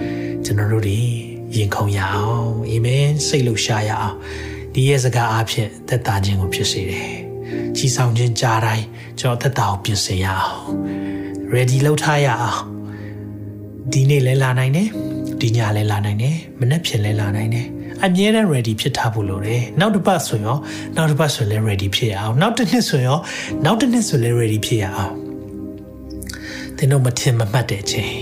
[0.45, 0.99] ကျွန်တော်တို့တွေ
[1.55, 4.17] ရင်ခုန်ရအောင်အာမင်စိတ်လှရှားရအောင်
[4.73, 7.11] ဒီရဲ့စကားအဖြစ်သက်သာခြင်းကိုဖြစ်စေတယ်
[7.77, 8.85] ကြီးဆောင်ခြင်းကြားတိုင်း
[9.19, 10.59] ကျွန်တော်သက်သာကိုပြင်ဆင်ရအောင်
[11.53, 12.61] ready လုပ်ထားရအောင်
[13.91, 14.87] ဒီနေ့လဲလာနိုင်တယ်
[15.41, 17.67] ဒီညလဲလာနိုင်တယ်မနေ့ဖြစ်လဲလာနိုင်တယ်
[18.03, 20.55] အမြဲတမ်း ready ဖြစ်ထားဖို့လိုတယ်နောက်တစ်ပတ်ဆိုရော
[20.95, 23.17] နောက်တစ်ပတ်ဆိုလည်း ready ဖြစ်ရအောင်နောက်တစ်နှစ်ဆိုရော
[23.65, 25.13] နောက်တစ်နှစ်ဆိုလည်း ready ဖြစ်ရအောင်
[26.77, 28.13] သင်တို့မထင်မမှတ်တဲ့အချိန်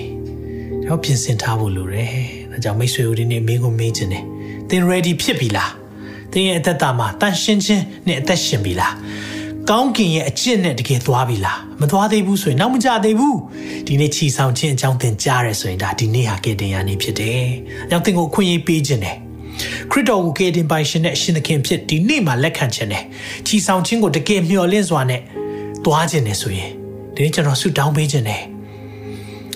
[0.88, 2.14] တော့ပြင်ဆင်ထားဖို့လိုတယ်
[2.52, 4.26] ဒါကြောင့်မိတ်ဆွေတို့ဒီနေ့မင်းကိုမေးခြင်းတယ်
[4.70, 5.72] သင် ready ဖြစ်ပြီလား
[6.32, 8.94] သင်ရဲ့အသက်တာမှာတန်ရှင်းခြင်းနဲ့အသက်ရှင်ပြီလား
[9.70, 13.38] ကောင်းကင်ရဲ့အကျင့်နဲ့တကယ်သွားပြီလားမသွားသေးဘူးဆိုရင်နောက်မကြသေးဘူး
[13.88, 17.44] ဒီနေ့ချီဆောင်ခြင်းအကြောင်းသင်ကြားရဆိုရင်ဒါဒီနေ့ဟာကဲတင်ရနေဖြစ်တယ်။
[17.90, 19.18] ကြောင့်သင်ကိုအခွင့်အရေးပေးခြင်းတယ်
[19.92, 23.04] ခရစ်တော်ကိုကယ်တင်ပိုင်ရှင်နဲ့အရှင်သခင်ဖြစ်ဒီနေ့မှာလက်ခံခြင်းနဲ့
[23.48, 25.22] ချီဆောင်ခြင်းကိုတကယ်မျှော်လင့်စွာနဲ့
[25.86, 26.72] သွားခြင်းနဲ့ဆိုရင်
[27.16, 28.44] ဒီနေ့ကျွန်တော်ဆုတောင်းပေးခြင်းတယ်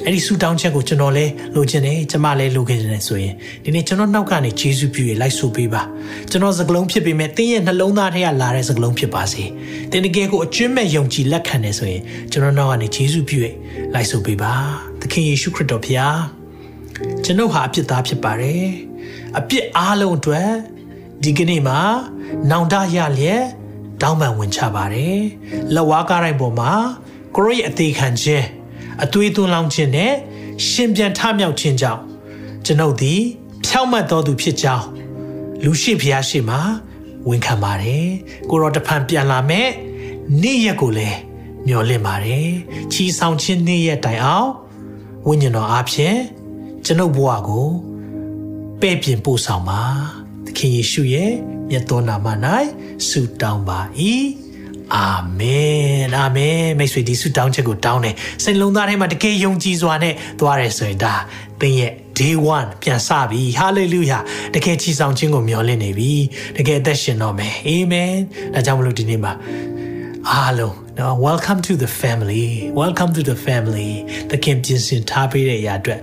[0.06, 3.34] အဲ့ဒီဆုတောင်းချက်ကိုကျွန်တော်လည်းလိုချင်တယ်ကျမလည်းလိုခဲ့တယ်ဆိုရင်
[3.64, 5.82] ဒီနေ့ကျွန်တော်နောက်ကနေယေရှုပြုရလိုက်ဆိုပေးပါ
[6.32, 9.44] ကျွန်တော်စကလုံးဖြစ်ပေမဲ့တင်းရဲ့နှလုံးသားထဲကလာတဲ့စကလုံးဖြစ်ပါစေ
[9.92, 12.02] တင်းတကယ်ကိုအကျွမ်းမဲ့ယုံကြည်လက်ခံတယ်ဆိုရင်
[12.32, 13.48] ကျွန်တော်နောက်ကနေယေရှုပြုရ
[13.94, 14.54] လိုက်ဆိုပေးပါ
[15.02, 16.20] သခင်ယေရှုခရစ်တော်ဖျား
[17.24, 18.68] ကျွန်ုပ်ဟာအပြစ်သားဖြစ်ပါတယ်
[19.40, 20.52] အပြစ်အားလုံးအတွက်
[21.24, 21.80] ဒီကနေ့မှာ
[22.50, 23.44] နောင်တရလျက်
[24.02, 25.20] တောင်းပန်ဝင်ချပါတယ်
[25.74, 26.72] လက်ဝါးကားတိုင်းပေါ်မှာ
[27.36, 28.46] ကိုရိုရဲ့အသေးခံခြင်း
[29.04, 30.14] အသွေးသွန်းလောင်းခြင်းနဲ့
[30.68, 32.02] ရှင်ပြန်ထမြောက်ခြင်းကြောင့်
[32.66, 33.22] ကျွန်ုပ်သည်
[33.66, 34.86] ဖြောင့်မတ်တော်သူဖြစ်ကြောင်း
[35.64, 36.60] လူရှိဖျားရှိမှာ
[37.28, 38.08] ဝန်ခံပါတယ်
[38.50, 39.68] ကိုရောတဖန်ပြန်လာမဲ့
[40.42, 41.20] နေ့ရက်ကိုလည်း
[41.68, 42.50] မျှော်လင့်ပါတယ်
[42.92, 44.50] ချီဆောင်ခြင်းနေ့ရက်တိုင်အောင်
[45.28, 46.18] ဝိညာဉ်တော်အားဖြင့်
[46.86, 47.68] ကျွန်ုပ်ဘဝကို
[48.82, 49.82] ပဲ့ပြင်ပို့ဆောင်ပါ
[50.46, 51.34] သခင်ယေရှုရဲ့
[51.70, 52.28] မြတ်တော်နာမ၌
[53.08, 53.80] ဆုတောင်းပါ၏
[54.96, 55.10] အာ
[55.40, 61.14] မင်အာမင်မိတ်ဆွေဒီဆုတောင်းချက်ကိုတောင်းတယ်စိတ်လုံးသားထဲမှာတကယ်ယုံကြည်စွာနဲ့သွားရဲဆိုရင်ဒါ
[61.62, 64.22] သင်ရဲ့ day 1ပြန်စပြီ hallelujah
[64.56, 66.14] တကယ်ချီဆောင်ခြင်းကိုမျှော်လင့်နေပြီ
[66.58, 68.18] တကယ်အသက်ရှင်တော့မယ် amen
[68.54, 69.34] ဒါကြောင့်မလို့ဒီနေ့မှာ
[70.34, 72.46] အားလုံးနော် welcome to the family
[72.82, 73.92] welcome to the family
[74.32, 76.00] တခင်ပြင်ဆင်ထားပေးတဲ့အရာအတွက်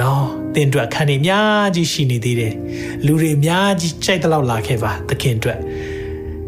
[0.00, 0.22] နော်
[0.54, 2.54] သင်အတွက်ခံနေအများကြီးရှိနေသေးတယ်
[3.06, 5.58] လူတွေအများကြီးကြိုက်တဲ့လောက်လာခဲ့ပါသခင်အတွက်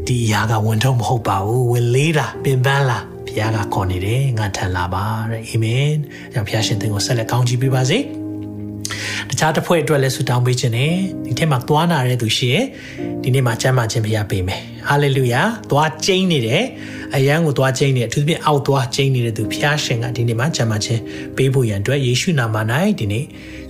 [0.07, 5.91] ဒီအရာကဝန်ထုံးမဟုတ်ပါဘူးဝင်လေးတာပင်ပန်းလာဘုရားကခေါ်နေတယ်ငါထန်လာပါတဲ့အာမင်
[6.33, 8.24] ကြောင့်ဘုရားရှင်သင်ကိုဆက်လက်ကောင်းချီးပေးပါစေတ
[9.45, 10.93] ခြားတစ်ဖွဲ့အတွက်လည်းဆုတောင်းပေးခြင်းနဲ့
[11.25, 12.65] ဒီထက်မှာသွားနာတဲ့သူရှိရဲ့
[13.23, 16.65] ဒီနေ့မှာကျမ်းမာခြင်းဘုရားပေးမယ်ဟာလေလုယာသွားကျိန်းနေတယ်
[17.15, 21.01] အယံကိုသွားကျိန်းနေအထူးသဖြင့်အောက်သွားကျိန်းနေတဲ့သူဘုရားရှင်ကဒီနေ့မှာကျမ်းမာခြင်း
[21.37, 22.57] ပေးဖို့ရန်အတွက်ယေရှုနာမ၌
[22.99, 23.25] ဒီနေ့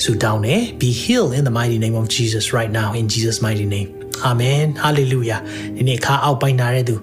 [0.05, 3.89] ဆုတောင်းတယ် be healed in the mighty name of Jesus right now in Jesus mighty name
[4.31, 5.41] amen hallelujah
[5.77, 6.97] ဒီနေ့ခါအောက်ပိုင်းနာတဲ့သူ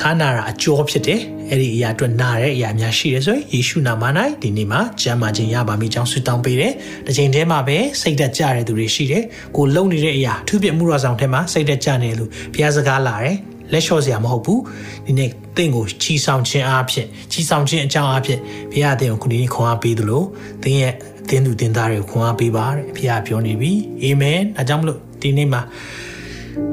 [0.00, 1.20] ခါနာတာအကျော်ဖြစ်တယ်
[1.50, 4.04] အဲ့ဒီအရာအတွက်နာတဲ့အရာများရှိတယ်ဆိုရင်ယေရှုနာမ၌
[4.42, 6.72] ဒီနေ့မှာကျမ်းမာခြင်းရပါမိကြောင်းဆုတောင်းပေးတယ်။
[7.06, 9.22] တစ်ချိန်တည်းမှာပဲစိတ်သက်ကြတဲ့သူတွေရှိတယ်။
[9.56, 13.36] ကိုလုံနေတဲ့အရာသူပြမှုရဆောင်ထဲမှာစိတ်သက်ကြနေလို့ဘုရားစကားလာတယ်။
[13.72, 14.60] လက်လျှော့စရာမဟုတ်ဘူး။
[15.06, 18.40] ဒီနေ့တင့်ကိုချီဆောင်ခြင်းအားဖြင့်ချီဆောင်ခြင်းအကြောင်းအားဖြင့်
[18.72, 20.22] ဘုရားအသင်ကိုခုဒီနေ့ခွန်အားပေးသလို
[20.62, 23.72] သင်ရဲ့အသင်းသူတင်သားတွေကိုခွန်အားပေးပါတဲ့ဘုရားပြောနေပြီ။
[24.02, 25.62] အာမင်။ဒါကြောင့်မလို့ဒီနေ့မှာ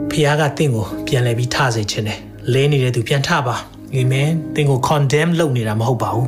[0.09, 2.19] ဖခင်ကတင့်ကိုပြန်လဲပြီးထစေခြင်းတယ်
[2.53, 3.55] လဲနေတဲ့သူပြန်ထပါ
[3.95, 6.27] အာမင်တင့်ကို condemn လုပ်နေတာမဟုတ်ပါဘူး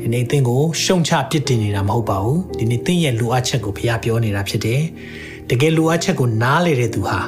[0.00, 4.80] ဒီနေ့တင့်ကိုရှုံချပြစ်တင်နေတာမဟုတ်ပါဘူးဒီနေ့တင့်ရဲ့လိုအပ်ချက်ကိုဖခင်ပြောနေတာဖြစ်တယ်
[5.50, 7.18] တကယ်လိုအပ်ချက်ကိုနားလေတဲ့သူဟာ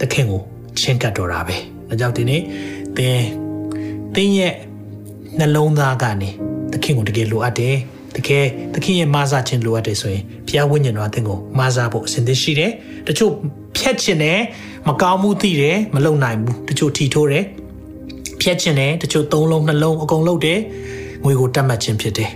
[0.00, 0.40] သခင်ကို
[0.80, 1.56] ချင်းကပ်တော်တာပဲ
[1.88, 2.42] ဒါကြောင့်ဒီနေ့
[2.96, 3.20] သင်
[4.14, 4.54] သင်ရဲ့
[5.38, 6.30] နှလုံးသားကနေ
[6.72, 7.76] သခင်ကိုတကယ်လိုအပ်တယ်
[8.16, 8.44] တကယ်
[8.74, 12.70] သခင်ရဲ့မာစာခြင်းလိုအပ်တယ်ဆိုရင်ဘုရားဝိညာဉ်တော်အသင်ကိုမာစာဖို့အစဉ်သင့်ရှိတယ်
[13.08, 13.32] တချို့
[13.76, 14.38] ဖြတ်ခြင်းနဲ့
[14.88, 17.44] မကောင်းမှုသိတယ်မလုံနိုင်ဘူးတချို့ထီထိုးတယ်
[18.42, 20.60] ဖြတ်ခြင်းနဲ့တချို့သုံးလုံးနှလုံးအကုန်လုံးတယ်
[21.24, 22.30] ငွေကိုတတ်မှတ်ခြင်းဖြစ်တယ်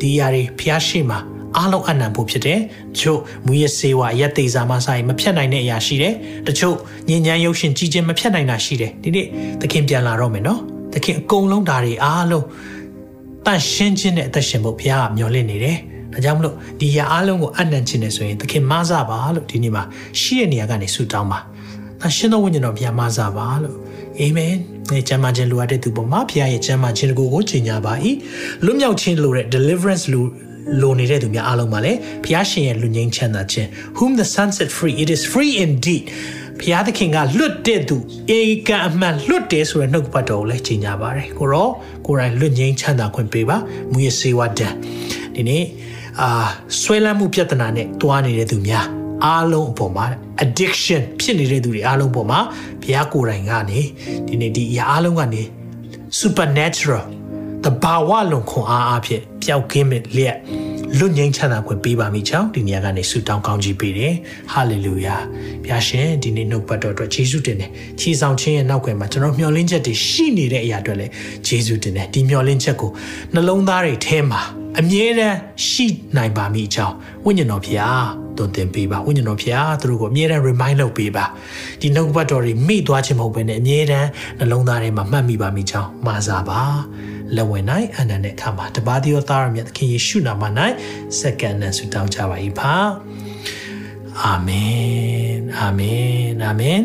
[0.00, 1.16] ဒီຢာတွေဘုရားရှိမှ
[1.56, 2.58] အားလုံးအနံဖို့ဖြစ်တယ်
[2.94, 6.14] တချို့မူရစေဝါရက်သေးစာမဆိုင်မဖြတ်နိုင်တဲ့အရာရှိတယ်
[6.48, 6.76] တချို့
[7.08, 9.26] ညဉ့်ဉန်းရုပ်ရှင်ကြီးခြင်းမဖြတ်နိုင်တာရှိတယ်ဒီနေ့
[9.60, 10.60] သခင်ပြန်လာတော့မယ်နော်
[10.92, 12.44] သခင်အကုန်လုံးဓာတ်တွေအားလုံး
[13.46, 15.76] တန့်ရှင်းခြင်းနဲ့အသက်ရှင်ဖို့ဘုရားကမျှော်လင့်နေတယ်။
[16.12, 19.82] ဒါကြောင့်မလို့ဒီရအားလုံးကိုအနံ့ခြင်းနဲ့ဆိုရင်သခင်မဆပါလို့ဒီနေ့မှာ
[20.20, 21.38] ရှိတဲ့နေရာကနေဆုတောင်းပါ။
[22.00, 23.76] ဒါရှင်တော်ဝိညာဉ်တော်ဘုရားမဆပါလို့
[24.18, 24.54] အာမင်။
[24.96, 27.92] ဒီကျမ်းမာခြင်းလိုအပ်တဲ့သူပေါ်မှာဘုရားရဲ့ကျမ်းမာခြင်းကိုကိုကြီးညာပါ၏။
[28.64, 30.24] လွတ်မြောက်ခြင်းလိုတဲ့ deliverance လို
[30.80, 31.92] လိုနေတဲ့သူများအားလုံးပါလေ
[32.24, 33.68] ဘုရားရှင်ရဲ့လူငင်းချမ်းသာခြင်း
[33.98, 36.04] whom the sun set free it is free indeed
[36.60, 37.96] ဘုရားသခင်ကလွတ်တဲ့သူ
[38.30, 41.68] အေကံအမှန်လွတ်တယ်ဆိုတဲ့နှုတ်ပတ်တော်ကိုလည်းကြီးညာပါတယ်ကိုရော
[42.06, 43.56] ကိုယ်တိုင်လွတ်ငင်းချမ်းသာခွင့်ပေးပါ
[43.92, 44.68] မူရစေဝဒံ
[45.34, 45.64] ဒီနေ့
[46.20, 46.30] အာ
[46.80, 50.06] ဆွဲလန်းမှုပြဿနာနဲ့တွားနေတဲ့သူများ အားလုံးအပေါ်မှာ
[50.44, 52.40] addiction ဖြစ်နေတဲ့သူတွေအားလုံးအပေါ်မှာ
[52.82, 53.80] ဘုရားကိုယ်တိုင်ကနေ
[54.26, 55.42] ဒီနေ့ဒီအရာအားလုံးကနေ
[56.20, 57.04] supernatural
[57.64, 60.36] တဘာဝလုံးခွန်အားအဖြစ်ပျောက်ကင်းမဲ့လျက်
[60.98, 64.14] လွတ်ငင်းချမ်းသာခွင့်ပေးပါမိချောင်းဒီနေရာကနေဆုတောင်းကောင်းကြီးပေးတယ်
[64.52, 65.16] ဟာလေလုယာ
[65.64, 71.12] ဘုရားရှင်ဒီနေ့နှုတ်ပတ်တော်အတွက်ယေရှုတင်တယ်ခြေဆောင်ခြင်းရဲ့နောက်ွယ်မှာကျွန်တော်မျှော်လင့်ချက်တွေရှိနေတဲ့အရာတွေလည်း
[71.46, 72.90] ယေရှုတင်တယ်ဒီမျှော်လင့်ချက်ကို
[73.34, 74.40] နှလုံးသားတွေထဲမှာ
[74.78, 75.36] အမြဲတမ်း
[75.68, 76.94] ရှိနိုင်ပါမိချောင်း
[77.24, 78.06] ဝိညာဉ်တော်ဘုရား
[78.40, 81.24] တွင်တင်ပေးပါဝိညာဉ်တော်ဘုရားသူတို့ကိုအမြဲတမ်း remind လုပ်ပေးပါ
[81.80, 86.62] ဒီနှုတ်ပတ်တော်တွေမိသွားခြင်းမဟုတ်ဘဲနဲ့အမြဲတမ်းနှလုံးသားထဲမှာမှတ်မိပါမိချောင်းမာစာပါ
[87.36, 87.64] လက်ဝင်၌
[87.96, 90.42] အနန္တနဲ့ခါမှာတပါးသောသားရမြတ်သခင်ယေရှုနာမ၌
[91.18, 92.74] စက္ကန့်နဲ့ဆုတောင်းကြပါ၏ဖာ
[94.22, 96.82] အာမင်အာမင်အာမင်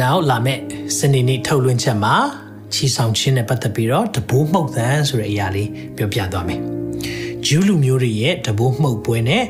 [0.00, 0.60] နောက်လာမယ့်
[0.96, 2.16] စနေနေ့ထုတ်လွှင့်ချက်မှာ
[2.74, 6.81] ချီဆောင်ခြင်းနဲ့ပတ်သက်ပြီးတော့တဘိုးမှုတ်သံဆိုတဲ့အရာလေးပြောပြသွားမယ်
[7.46, 9.44] ဂျူးလူမျိုးတွေရဲ့တဘိုးမှုတ်ပွဲနဲ့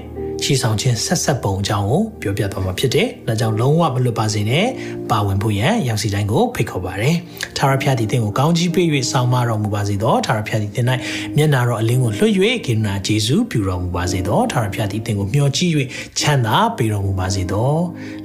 [0.45, 4.67] ရှေ့ဆောင်ခြင်းဆက်ဆက်ပုံအကြောင်းကိုပြောပြသွားမှာဖြစ်တယ်။ဒါကြောင့်လုံးဝမလွတ်ပါစေနဲ့
[5.11, 7.11] ပါဝင်ဖို့ရန်ရောက်စီတိုင်းကိုဖိတ်ခေါ်ပါရစေ။
[7.57, 10.87] ထာဝရဘုရားသည်သင်ကိုကောင်းကြီးပေး၍ဆောင်မတော်မူပါစေသောထာဝရဘုရားသည်သင်၌
[11.37, 12.33] မျက်နာတော်အလင်းကိုလွှတ်၍
[12.67, 15.73] ကိန္နာဂျေဇုပြုတော်မူပါစေသောထာဝရဘုရားသည်သင်ကိုမျှော်ကြည့်၍
[16.19, 17.73] ချမ်းသာပေးတော်မူပါစေသော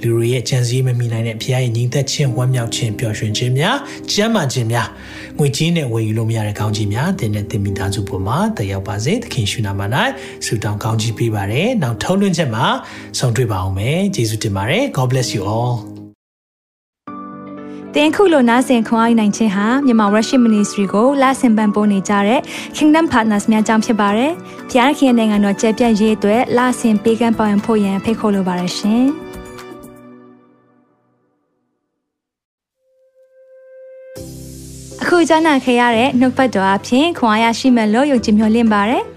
[0.02, 3.78] လူတွေရဲ့ကြံစည်မမိနိုင်တဲ့ဘုရားရဲ့ညီသက်ခြင်းဝမ်းမြောက်ခြင်းပျော်ရွှင်ခြင်းများ
[4.12, 4.88] ကျမ်းမာခြင်းများ
[5.38, 9.82] ငွေကြေးနဲ့ဝယ်ယူလို့မရတဲ့ကောင်းကြီးများသင်နဲ့သင်မိသားစုပေါ်မှာတက်ရောက်ပါစေသခင်ရှုနာမ၌
[10.46, 12.66] ဆုတောင်းကောင်းကြီးပေးပါရယ်နောက်ထုံးလွှင့်ချက်မှာ
[13.20, 15.74] ဆုံတွေ့ပါအောင်မယ်ယေရှုတင်ပါတယ် God bless you all
[17.96, 22.40] တင်ခုလိုနာဆင်ခွန်အားနိုင်ခြင်းဟာမြန်မာ Worship Ministry ကိုလာဆင်ပန်ပိုးနေကြတဲ့
[22.78, 24.32] Kingdom Partners များအကြောင်းဖြစ်ပါတယ်။
[24.70, 29.04] ဖျားခင်နိုင်ငံတော်ကျယ်ပြန့်ရေးအတွက်လာဆင်ပေးကမ်းပောင်းဖို့ရန်ဖိတ်ခေါ်လိုပါတယ်ရှင်။
[35.02, 39.04] အခုကြားနာခဲ့ရတဲ့နှုတ်ပတ်တော်အဖြစ်ခွန်အားရရှိမဲ့လို့ယုံကြည်မျှော်လင့်ပါတယ်။